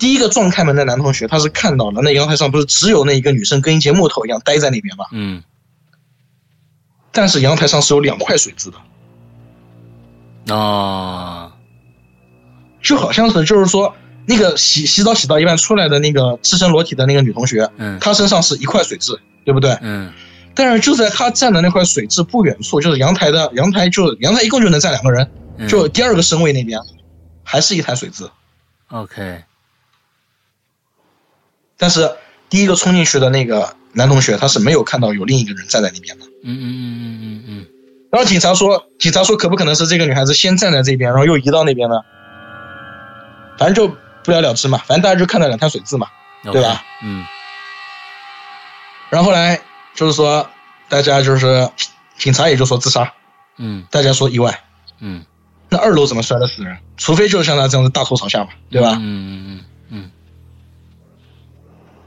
[0.05, 5.43] 第一个撞开门的男同学他是看到了那阳台上不是只有那一个女生跟一节木头一样待在那边吗，嗯。
[7.11, 8.71] 但是阳台上是有两块水渍
[10.47, 11.55] 的，啊
[12.83, 13.97] 就好像是就是说
[14.27, 17.99] 那个洗洗澡洗到一半出来的那个赤身裸体的那个女同学，嗯。
[17.99, 19.79] 她身上是一块水渍，对不对？
[19.81, 20.13] 嗯。
[20.55, 25.67] 但是就在她站的那块水渍不远处，就是阳台的阳台就阳台一共就能站两个人，嗯。
[25.67, 26.79] 就第二个身位那边，
[27.43, 28.31] 还是一台水渍。
[28.89, 29.43] OK
[31.77, 32.11] 但是
[32.49, 36.25] 第一个冲进去的那个男同学，他是没有看到有另一个人站在那边的。
[36.45, 37.66] 嗯嗯嗯嗯嗯嗯
[38.12, 41.97] 然后警察说，警察说可不可能是这个女孩子先站在这边，然后又移到那边呢？
[43.59, 46.07] 反正就不了了之嘛，反正大家就看到两滩水渍嘛。
[46.45, 46.85] 嗯，对吧？
[47.03, 47.25] 嗯
[49.11, 49.61] 然后后来
[49.95, 50.49] 就是说，
[50.89, 51.68] 大家就是
[52.18, 53.12] 警察也就说自杀，
[53.59, 54.61] 嗯大家说意外。
[55.01, 55.25] 嗯
[55.68, 56.77] 那二楼怎么摔得死人？
[56.97, 58.91] 除非就是像他这样子大头朝下嘛，对吧？
[58.93, 59.64] 嗯嗯嗯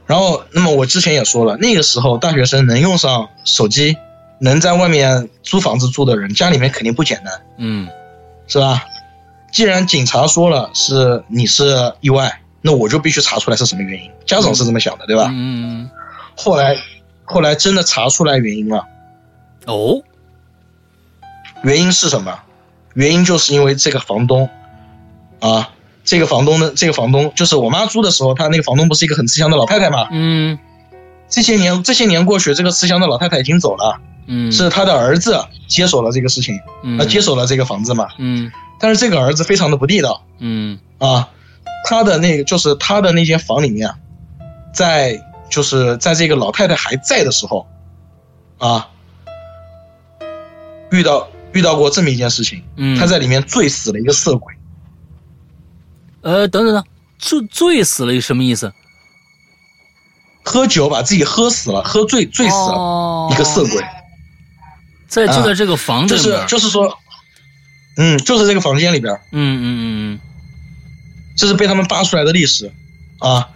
[0.08, 3.96] 然后，那么我之前也说了，那个时候大学生能用上手机，
[4.40, 7.86] 能在外面租房子住的人，家里面肯定不简单，嗯
[8.46, 8.82] 是吧？
[9.52, 14.10] 既然警察说了是你是意外，那我就必须查出来是什么原因。
[14.26, 15.28] 家长是这么想的，对对吧？
[15.30, 15.90] 嗯嗯
[16.34, 16.74] 后来，
[17.24, 18.86] 后来真的查出来原因了，
[19.66, 20.02] 哦
[21.62, 22.38] 原因是什么？
[22.94, 24.48] 原因就是因为这个房东，
[25.40, 25.68] 啊，
[26.08, 30.08] 这个房东的这个房东就是我妈租的时候，她那个房东不是一个很慈祥的老太太嘛？
[30.10, 30.58] 嗯。
[31.28, 34.00] 这些年这些年过去，这个慈祥的老太太已经走了。
[34.26, 34.50] 嗯。
[34.50, 36.98] 是她的儿子接手了这个事情，嗯。
[36.98, 38.08] 呃，接手了这个房子嘛。
[38.16, 38.50] 嗯。
[38.80, 40.24] 但是这个儿子非常的不地道。
[40.38, 40.78] 嗯。
[40.96, 41.28] 啊，
[41.84, 43.90] 他的那个就是他的那间房里面，
[44.72, 47.66] 在就是在这个老太太还在的时候，
[48.58, 48.88] 啊，
[50.90, 54.54] 遇到遇到过这么一件事情，嗯，他在里面醉死了一个色鬼，
[56.28, 56.84] 呃等等等，
[57.18, 58.72] 醉醉死了什么意思？
[60.44, 63.82] 喝酒把自己喝死了，喝醉醉死了哦一个色鬼，
[65.08, 66.98] 在就在这个房子就是里面，就是说，
[67.96, 69.64] 嗯，就是这个房间里边，嗯嗯
[70.14, 70.20] 嗯
[71.36, 72.72] 这是被他们扒出来的历史，
[73.20, 73.48] 啊，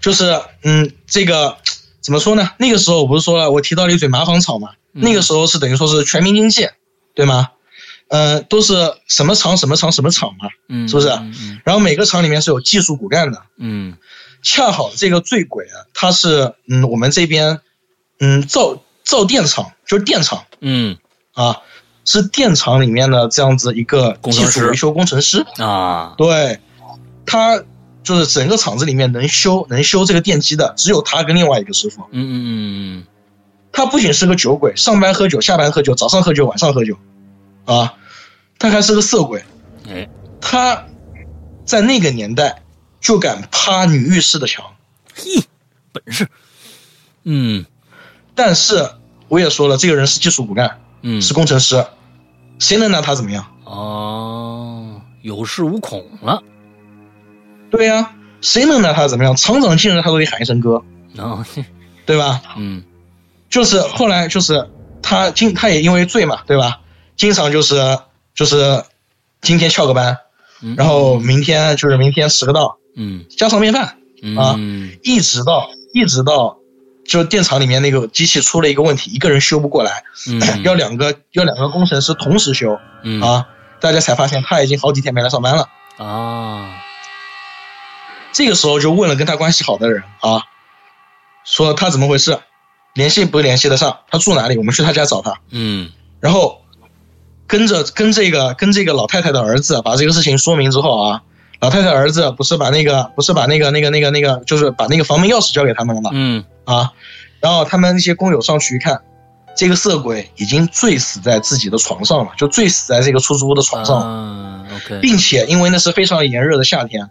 [0.00, 1.56] 就是嗯，这个
[2.00, 2.50] 怎么说呢？
[2.58, 6.68] 那个时候我不是说了，我提到了一嘴麻黄草嘛，嗯那个时候是等于说是全民经济，
[7.14, 7.50] 对吗？
[8.10, 8.74] 呃，都是
[9.06, 11.08] 什么厂什么厂什么厂嘛，嗯，是不是？
[11.08, 13.96] 嗯嗯然后每个厂里面是有技术骨干的，嗯。
[14.42, 17.60] 恰好这个醉鬼啊，他是嗯我们这边
[18.20, 20.96] 嗯造造电厂，就是电厂嗯。
[21.34, 21.58] 啊，
[22.06, 26.14] 是电厂里面的这样子一个技术维修工程师，嗯啊。
[26.16, 26.58] 对，
[27.26, 27.62] 他
[28.02, 32.00] 就是整个厂子里面能修能修这个电机的，只有他跟另外一个师傅。
[32.10, 32.34] 嗯嗯
[32.98, 33.04] 嗯。
[33.72, 36.96] 他不仅是个酒鬼，上班喝酒，下班喝酒，早上喝酒，晚上喝酒，
[37.66, 37.94] 啊，
[38.60, 39.42] 他还是个色鬼。
[39.88, 40.08] 嗯，哎，
[40.40, 40.86] 他
[41.64, 42.62] 在那个年代
[43.00, 44.64] 就敢趴女浴室的墙，
[45.14, 45.42] 嘿，
[45.92, 46.28] 本事，
[47.24, 47.66] 嗯
[48.36, 48.88] 但是
[49.28, 51.84] 我也说了，这个人是技术骨干，嗯，是工程师，
[52.58, 53.46] 谁能拿他怎么样？
[53.64, 56.42] 哦，有恃无恐了，
[57.70, 59.34] 对呀、谁能拿他怎么样？
[59.36, 60.82] 厂长进来他都得喊一声哥，
[61.14, 61.42] 然后
[62.06, 62.42] 对吧？
[62.56, 62.82] 嗯
[63.48, 64.68] 就是后来就是
[65.02, 66.80] 他经他也因为醉嘛，对吧？
[67.16, 67.98] 经常就是
[68.40, 68.82] 就是
[69.42, 70.16] 今天翘个班，
[70.62, 70.74] 嗯。
[70.74, 73.26] 然后明天就是明天迟个到，嗯。
[73.28, 73.82] 家常便饭，
[74.38, 76.56] 啊嗯一直到一直到。
[77.06, 80.40] 就电厂里面那个机器出了一个问题，一个人修不过来，嗯。
[80.64, 83.20] 要两个要两个工程师同时修嗯。
[83.20, 83.46] 啊，
[83.78, 85.68] 大家才发现他已经好几天没来上班了。
[85.98, 86.80] 啊。
[88.32, 90.44] 这个时候就问了跟他关系好的人啊，
[91.44, 92.38] 说他怎么回事，
[92.94, 95.38] 联系不联系得上，他住哪里，我们去他家找他。
[95.50, 95.90] 嗯。
[96.20, 96.59] 然后
[97.50, 101.22] 跟着跟这个跟这个老太太的儿子把这个事情说明之后啊，
[101.60, 106.10] 老太太儿子不是把那个不是把那个那个那个那个就是把那个房门钥匙交给他们了吗？
[106.12, 106.92] 嗯啊，
[107.40, 109.00] 然后他们那些工友上去一看，
[109.56, 114.06] 这个色鬼已经醉死在自己的床上了，就醉死在这个出租屋的床上了。
[114.06, 117.10] 啊 OK 并且因为那是非常炎热的夏天，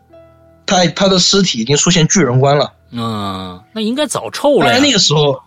[0.65, 2.71] 他他的尸体已经出现巨人观了。
[2.91, 5.41] 嗯，那应该早臭了呀当然那个时候，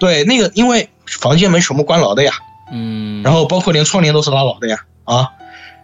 [0.00, 2.32] 对那个因为房间门全部关牢的呀，
[2.70, 5.30] 嗯然后包括连窗帘都是拉牢的呀啊，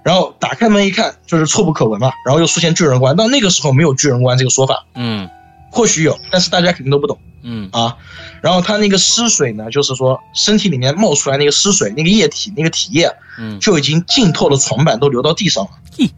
[0.03, 5.29] 然后打开门一看就是臭不可闻嘛，然后又出现巨人观，到那个时候没有巨人观这个说法，嗯
[5.71, 7.97] 或许有，但是大家肯定都不懂嗯啊。
[8.43, 16.11] 然后他那个尸水呢，就是说身体里面冒出来那个尸水，那个液体那个体液嗯就已经浸透了床板，都流到地上了嘿。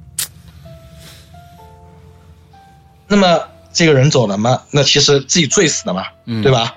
[3.06, 3.42] 那么
[3.72, 4.62] 这个人走了嘛？
[4.70, 6.74] 那其实自己醉死的嘛，嗯对吧？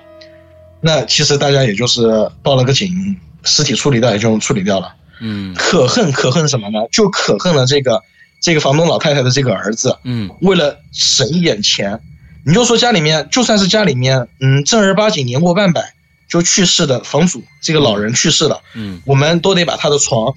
[0.80, 3.16] 那其实大家也就是报了个警，
[3.48, 4.94] 尸体处理掉也就处理掉了。
[5.20, 6.78] 嗯可恨可恨什么呢？
[6.92, 8.02] 就可恨了这个
[8.40, 12.00] 这个房东老太太的这个儿子，嗯为了省一点钱，
[12.46, 15.94] 你就说家里面就算是家里面嗯正儿八经年过半百
[16.28, 20.32] 就去世的房主，这个老人去世了，嗯我们都得把他的床，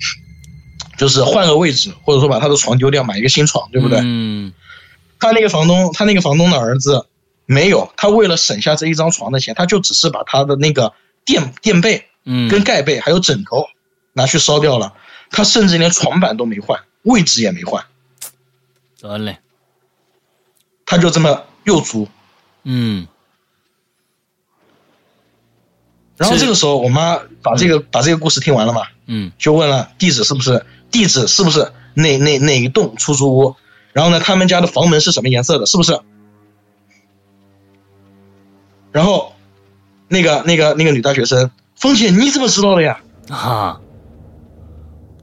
[0.97, 3.99] 就是换个位置，或者说把他的床丢掉，买一个新床，对不对？
[4.01, 4.51] 嗯
[5.19, 7.05] 他那个房东，他那个房东的儿子
[7.45, 10.93] 没有，他为了省下这一张床的钱，他就只是把他的那个
[11.23, 12.49] 垫垫被、嗯。
[12.49, 13.67] 跟盖被还有枕头
[14.13, 14.93] 拿去烧掉了，
[15.29, 17.85] 他甚至连床板都没换，位置也没换，
[18.99, 19.39] 得嘞。
[20.85, 22.07] 他就这么又租。
[22.63, 23.07] 嗯。
[26.17, 29.31] 然后这个时候，我妈把这个、把这个故事听完了嘛，嗯。
[29.37, 33.55] 就问了地址是不是地址是不是哪哪哪一栋出租屋，
[33.93, 35.99] 然后呢，他们家的房门是什么颜色的，是不是？
[38.91, 39.33] 然后，
[40.09, 41.49] 那个那个那个女大学生，
[41.81, 43.01] 风姐你怎么知道的呀？
[43.29, 43.81] 啊。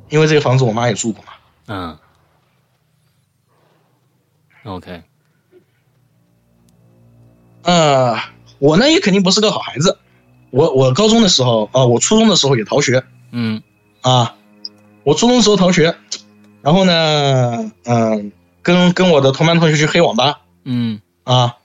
[0.08, 1.32] 因为这个房子我妈也住过嘛。
[1.66, 1.98] 嗯。
[4.64, 5.02] OK
[7.62, 8.16] 呃，
[8.58, 9.98] 我呢也肯定不是个好孩子，
[10.50, 13.04] 我我高中的时候啊、我初中的时候也逃学。
[13.30, 13.62] 嗯。
[14.00, 14.34] 啊，
[15.04, 15.94] 我初中的时候逃学，
[16.62, 18.32] 然后呢，嗯、
[18.62, 21.00] 跟跟我的同班同学去黑网吧，嗯。
[21.22, 21.58] 啊，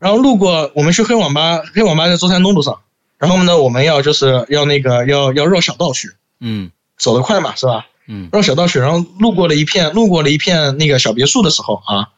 [0.00, 2.80] 然后路过我们去黑网吧，黑网吧在中山东路上，
[3.18, 7.86] 然后呢，我们要就是要那个要要绕小道去，嗯走得快嘛，是吧？
[8.06, 12.10] 嗯绕小道去，然后路过了一片路过了一片那个小别墅的时候啊，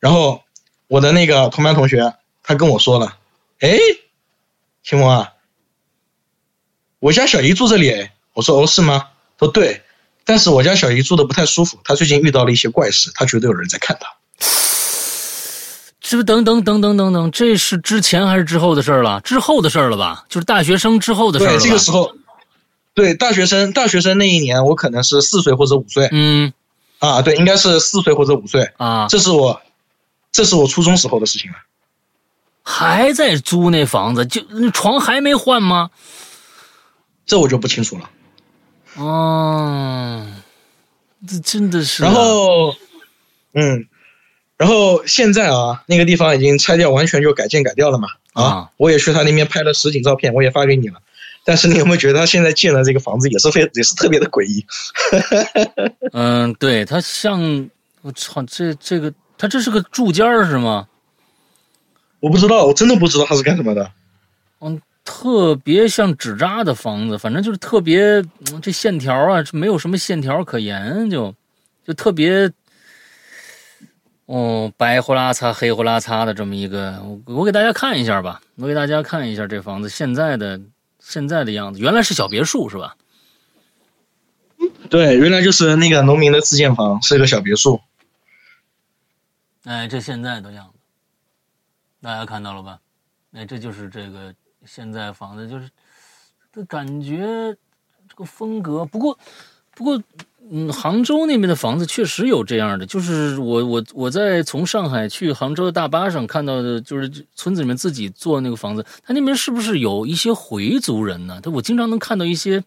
[0.00, 0.42] 然后
[0.88, 3.16] 我的那个同班同学他跟我说了，
[3.60, 3.78] 哎，
[4.82, 5.32] 秦萌啊，
[6.98, 9.08] 我家小姨住这里，哎，我说哦是吗？
[9.38, 9.82] 他说对，
[10.24, 14.08] 但是我家小姨住的不太舒服，她最近遇到了一些怪事，她觉得有人在看她。
[16.14, 19.20] 这不等等等等等等，这是之前还是之后的事儿了？
[19.22, 20.24] 之后的事儿了吧？
[20.28, 22.14] 就是大学生之后的事儿了对，这个时候，
[22.94, 26.52] 对大学生，大学生那一年，我可能是四岁或者五岁嗯
[27.00, 29.60] 啊，对，应该是四岁或者五岁，啊，这是我，
[30.30, 31.56] 这是我初中时候的事情了。
[32.62, 35.90] 还在租那房子，就那床还没换吗？
[37.26, 38.08] 这我就不清楚了。
[39.02, 40.24] 哦，
[41.26, 42.72] 这真的是啊、然后，
[43.54, 43.88] 嗯，
[44.56, 48.08] 然后现在啊，那个地方已经拆掉，完全就改建改掉了嘛。
[48.34, 51.00] 啊我也去他那边拍了实景照片，我也发给你了。
[51.44, 54.64] 但是你有没有觉得他现在建的这个房子也是非 也是特别的诡异？
[56.12, 57.68] 嗯，对，他像
[58.02, 60.88] 我操，这这个他这是个住间儿是吗？
[62.20, 63.90] 我不知道，我真的不知道他是干什么的。
[64.60, 68.00] 嗯，特别像纸扎的房子，反正就是特别，
[68.50, 71.34] 嗯这线条啊，没有什么线条可言，就
[71.86, 72.50] 就特别，
[74.26, 80.60] 哦，白呼啦擦、黑呼啦擦的这么一个，我我给大家看一下吧，我给大家看一下这房子现在的
[80.98, 82.96] 现在的样子，原来是小别墅是吧？
[84.88, 87.80] 对，原来就是那个农民的自建房，是一个小别墅。
[89.64, 90.78] 哎，这现在的样子，
[92.00, 92.80] 大家看到了吧？
[93.32, 95.68] 哎，这就是这个现在房子，就是
[96.50, 97.54] 这感觉
[98.08, 98.84] 这个风格。
[98.86, 99.18] 不过，
[99.74, 100.02] 不过，
[100.50, 111.40] 嗯，杭州那边的房子确实有这样的，就是我我我在从上海去杭州的大巴上看到的，就是村子里面自己做那个房子，他那边是不是有一些回族人呢？
[111.42, 112.62] 他我经常能看到一些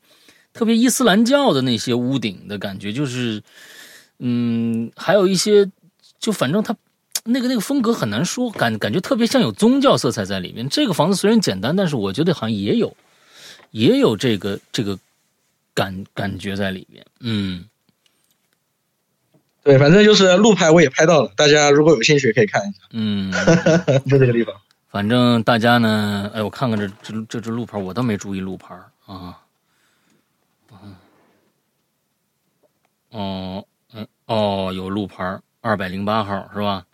[0.54, 3.42] 特别伊斯兰教的那些屋顶的感觉，就是
[4.20, 5.70] 嗯，还有一些
[6.20, 6.76] 就反正它
[7.26, 10.68] 那个那个风格很难说，感感觉特别像有宗教色彩在里面。
[10.68, 12.98] 这个房子虽然简单，但是我觉得好像也有
[13.70, 14.98] 也有这个这个
[15.78, 17.06] 感感觉在里面。
[17.20, 17.66] 嗯，
[19.62, 22.80] 对，反正就是路牌我也拍到了，大家如果有兴趣可以看一下。
[22.94, 23.32] 嗯，
[24.10, 24.56] 就这个地方。
[24.90, 28.74] 反正大家呢，哎，我看看这这这只路牌，我倒没注意路牌
[29.06, 29.40] 啊。
[30.72, 30.96] 嗯，
[33.12, 36.88] 哦，嗯，哦，有路牌，二百零八号是吧？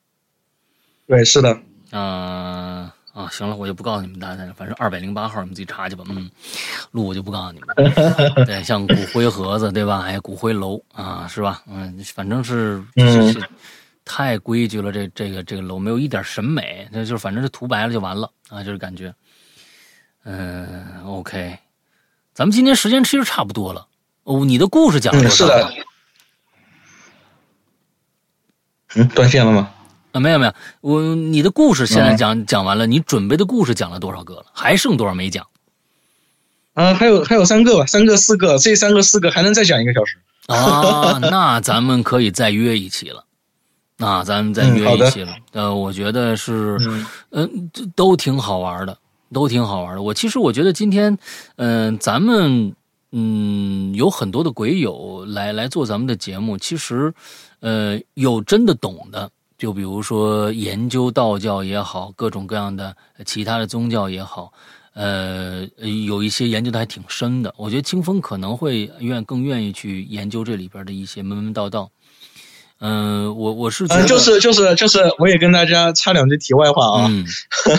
[1.08, 1.58] 对，是的。
[1.92, 6.04] 啊啊，行了，我就不告诉你们大家，反正二百零八号你们自己查去吧。
[6.10, 6.30] 嗯，
[6.92, 7.94] 路我就不告诉你们。
[8.46, 10.02] 对，像骨灰盒子对吧？
[10.06, 11.64] 哎，骨灰楼啊，是吧？
[11.68, 12.84] 嗯，反正是。
[12.96, 13.34] 嗯。
[14.06, 19.16] 太规矩了，这这个这个楼没有一点审美，那就是反正是涂白了就完了啊，就是感觉，
[20.26, 21.58] 嗯，OK，
[22.34, 23.88] 咱们今天时间其实差不多了
[24.24, 25.46] 哦，你的故事讲了多少？
[25.46, 25.74] 是的，
[28.96, 29.72] 嗯，断线了吗？
[30.14, 34.46] 啊，没有没有，我你的故事现在讲讲完了，你准备的故事讲了多少个了？
[34.54, 35.46] 还剩多少没讲？
[36.74, 43.26] 啊，还有还有三个吧，三个四个，这三个四个还能再讲一个小时啊，那咱们可以再约一期了。
[43.98, 45.36] 那咱们再约一期了。
[45.52, 46.78] 呃，我觉得是，
[47.32, 48.98] 嗯，都挺好玩的，
[49.32, 50.02] 都挺好玩的。
[50.02, 51.18] 我其实我觉得今天，
[51.58, 52.74] 嗯，咱们
[53.12, 57.14] 嗯有很多的鬼友来来做咱们的节目，其实，
[57.62, 62.96] 呃，有真的懂的，就比如说研究道教也好，各种各样的
[63.26, 64.52] 其他的宗教也好，
[64.94, 65.68] 呃，
[66.06, 67.54] 有一些研究的还挺深的。
[67.58, 71.90] 我觉得清风可能会愿更愿意去研究这里边的一些门门道道。
[72.80, 77.12] 嗯，我我是嗯，就是就是就是，我也跟大家插两句题外话啊，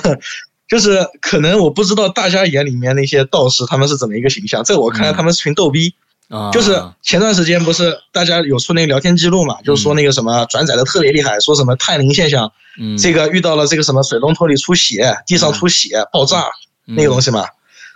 [0.67, 5.95] 就是可能我不知道大家眼里面那些道士他们是怎么一个形象，在我看来他们是群逗逼
[6.29, 6.51] 啊。
[6.51, 16.47] 就是前段时间不是大家有出那个聊天记录嘛，就是说那个什么转载的特别厉害，说什么探灵现象，嗯，这个遇到了这个什么水龙头里出血，地上出血爆炸
[16.85, 17.47] 那个东西嘛，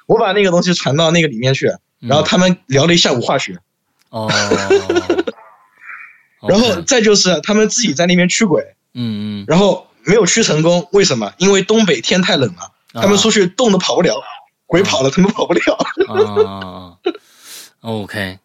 [0.07, 3.59] 我把那个东西传到那个里面去，然后他们聊了一下午化学，
[4.11, 4.31] 哦。
[6.49, 8.63] 然后再就是他们自己在那边驱鬼，
[8.95, 11.33] 嗯嗯，然后没有驱成功，为什么？
[11.39, 14.23] 因为东北天太冷了，他们出去冻都跑不了，
[14.67, 15.75] 鬼跑了他们跑不了。
[16.07, 16.93] 啊
[17.81, 18.39] ，OK，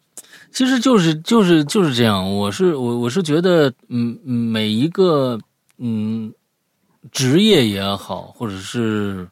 [0.52, 2.34] 其实就是就是就是这样。
[2.34, 5.38] 我是我我是觉得，嗯，每一个
[5.78, 6.32] 嗯
[7.12, 9.28] 职业也好，或者是。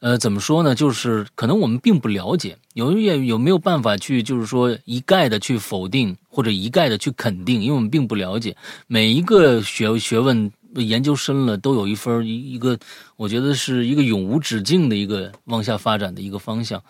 [0.00, 0.74] 呃，怎么说呢？
[0.74, 8.54] 就是可能我们并不了解，有也有没有办法去，就是说一概的去否定或者一概的去肯定，因为我们并不了解
[8.86, 12.78] 每一个学学问研究深了，都有一分一一个，
[13.16, 16.82] 我觉得是一个永无止境的一个往下发展的一个方向。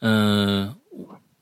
[0.00, 0.74] 嗯，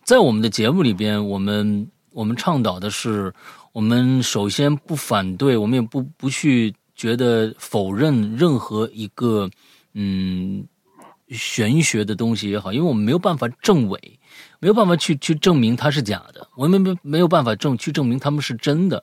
[0.05, 3.33] 在我们的节目里边，我们我们倡导的是，
[3.73, 9.51] 我们首先不反对，我们也不不去觉得否认任何一个
[9.95, 10.67] 嗯。
[11.35, 14.21] 玄学的东西也好，因为我们没有办法证伪，
[14.59, 19.03] 没有办法去去证明它是假的，我们没没有办法证去证明他们是真的，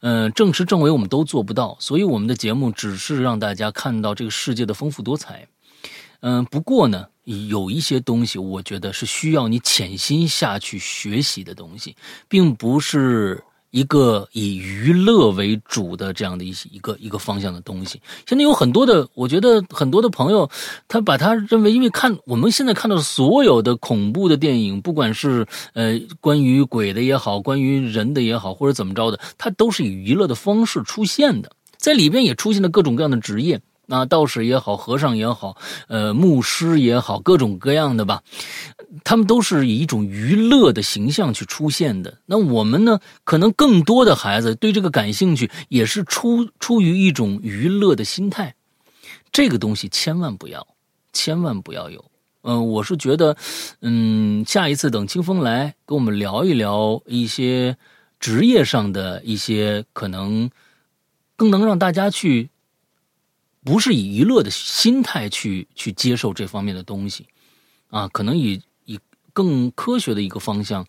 [0.00, 5.46] 嗯，证实证伪我们都做不到，所以我们的节目只是让大家看到这个世界的丰富多彩，
[6.20, 7.06] 嗯，不过呢，
[7.48, 11.94] 有一些东西我觉得是需要你潜心下去学习的东西，
[12.28, 13.42] 并不是。
[13.70, 20.48] 一个以娱乐为主的这样的一些一个一个方向的东西，现在有很多的，我觉得很多的朋友，
[20.88, 33.60] 他把他认为，因为看我们现在看到所有的恐怖的电影，不管是呃关于鬼的也好，关于人的也好，或者怎么着的，它都是以娱乐的方式出现的，在里边也出现了各种各样的职业。
[33.90, 38.22] 那道士也好，和尚也好，呃，牧师也好，各种各样的吧，
[39.02, 42.18] 他们都是以一种娱乐的形象去出现的。
[42.26, 48.54] 那我们呢，可能更多的孩子对这个感兴趣，也是出出于一种娱乐的心态。
[49.32, 50.66] 这个东西千万不要，
[51.14, 52.04] 千万不要有。
[52.42, 53.38] 嗯，我是觉得，
[53.80, 57.78] 嗯，下一次等清风来跟我们聊一聊一些
[58.20, 60.50] 职业上的一些可能，
[61.36, 62.50] 更能让大家去。
[63.68, 67.26] 不是以娱乐的心态去去接受这方面的东西，
[67.90, 68.98] 啊，可能以以
[69.34, 70.86] 更科学的一个方向，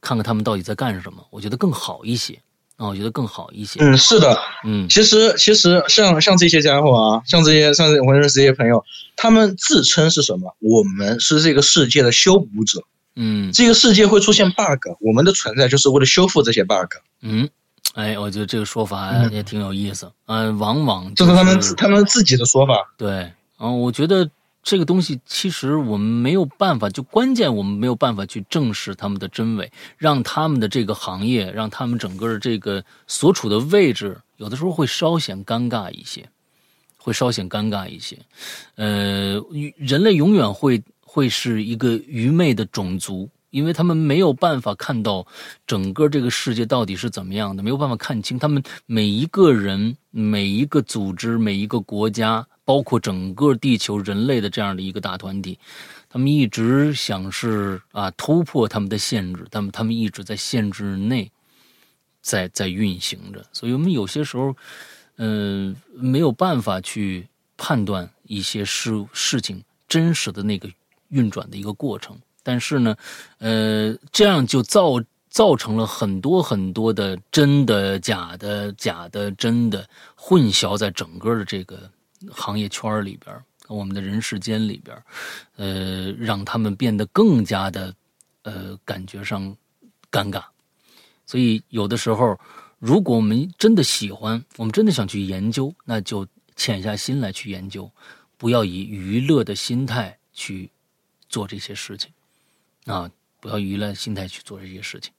[0.00, 2.34] 看看他们到底在干什么，我觉得更好一些
[2.76, 3.80] 啊，我觉得更好一些。
[3.80, 8.84] 嗯，是的，嗯，其实其实像像这些家伙啊，像这些像我认识这些朋友，
[9.16, 10.54] 他们自称是什么？
[10.60, 12.84] 我们是这个世界的修补者。
[13.16, 16.94] 嗯，这个世界会出现 bug，我们的存在就是为了修复这些 bug。
[17.20, 17.50] 嗯。
[17.94, 20.10] 哎，我觉得这个说法也挺有意思。
[20.26, 22.74] 嗯，往往就是他们他们自己的说法。
[22.96, 24.30] 对，嗯，我觉得
[24.62, 36.26] 这个东西其实我们没有办法，就关键我们没有办法去证实他们的真伪，让他们的这个行业，让他们整个这个所处的位置，有的时候会稍显尴尬一些，
[36.96, 38.16] 会稍显尴尬一些。
[38.76, 39.38] 呃，
[39.76, 43.28] 人类永远会会是一个愚昧的种族。
[43.52, 45.26] 因为他们没有办法看到
[45.66, 55.58] 整个这个世界到底是怎么样的，没有办法看清他们每一个人、每一个组织、每一个国家，包括整个地球人类的这样的一个大团体，
[56.08, 61.30] 他们一直想是啊突破他们的限制，他们他们一直在限制内
[62.22, 64.56] 在在运行着，所以我们有些时候，
[65.16, 67.28] 嗯，没有办法去
[67.58, 70.70] 判断一些事事情真实的那个
[71.10, 72.18] 运转的一个过程。
[72.42, 72.96] 但是呢，
[73.38, 81.90] 呃，这样就造造成了很多很多的真的、假的、假的、真的混淆在整个的这个
[82.30, 83.34] 行业圈里边，
[83.68, 84.96] 我们的人世间里边，
[85.56, 87.94] 呃，让他们变得更加的，
[88.42, 89.56] 呃，感觉上
[90.10, 90.42] 尴尬。
[91.24, 92.38] 所以有的时候，
[92.78, 96.26] 如果我们真的喜欢，我们真的想去研究，那就
[96.56, 97.90] 潜下心来去研究，
[98.36, 100.68] 不要以娱乐的心态去
[101.28, 102.10] 做这些事情。
[102.86, 103.10] 啊，
[103.40, 105.12] 不要娱乐心态去做这些事情。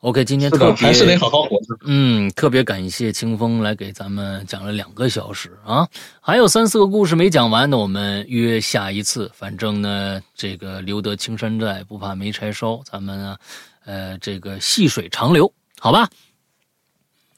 [0.00, 1.76] OK，今天特别还是得好好活着。
[1.84, 5.86] 嗯，特别感谢清风来给咱们讲了两个小时啊，
[6.22, 9.30] 还有三四个故事没讲完呢，我们约下一次。
[9.34, 12.80] 反正呢，这个留得青山在，不怕没柴烧。
[12.82, 13.36] 咱们呢，
[13.84, 16.08] 呃，这个细水长流，好吧？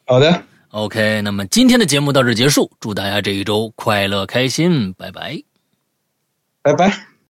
[0.07, 0.45] 好的。
[0.71, 5.43] OK，那么今天的节目到这结束，祝大家这一周快乐开心，拜拜，
[6.63, 7.12] 拜拜。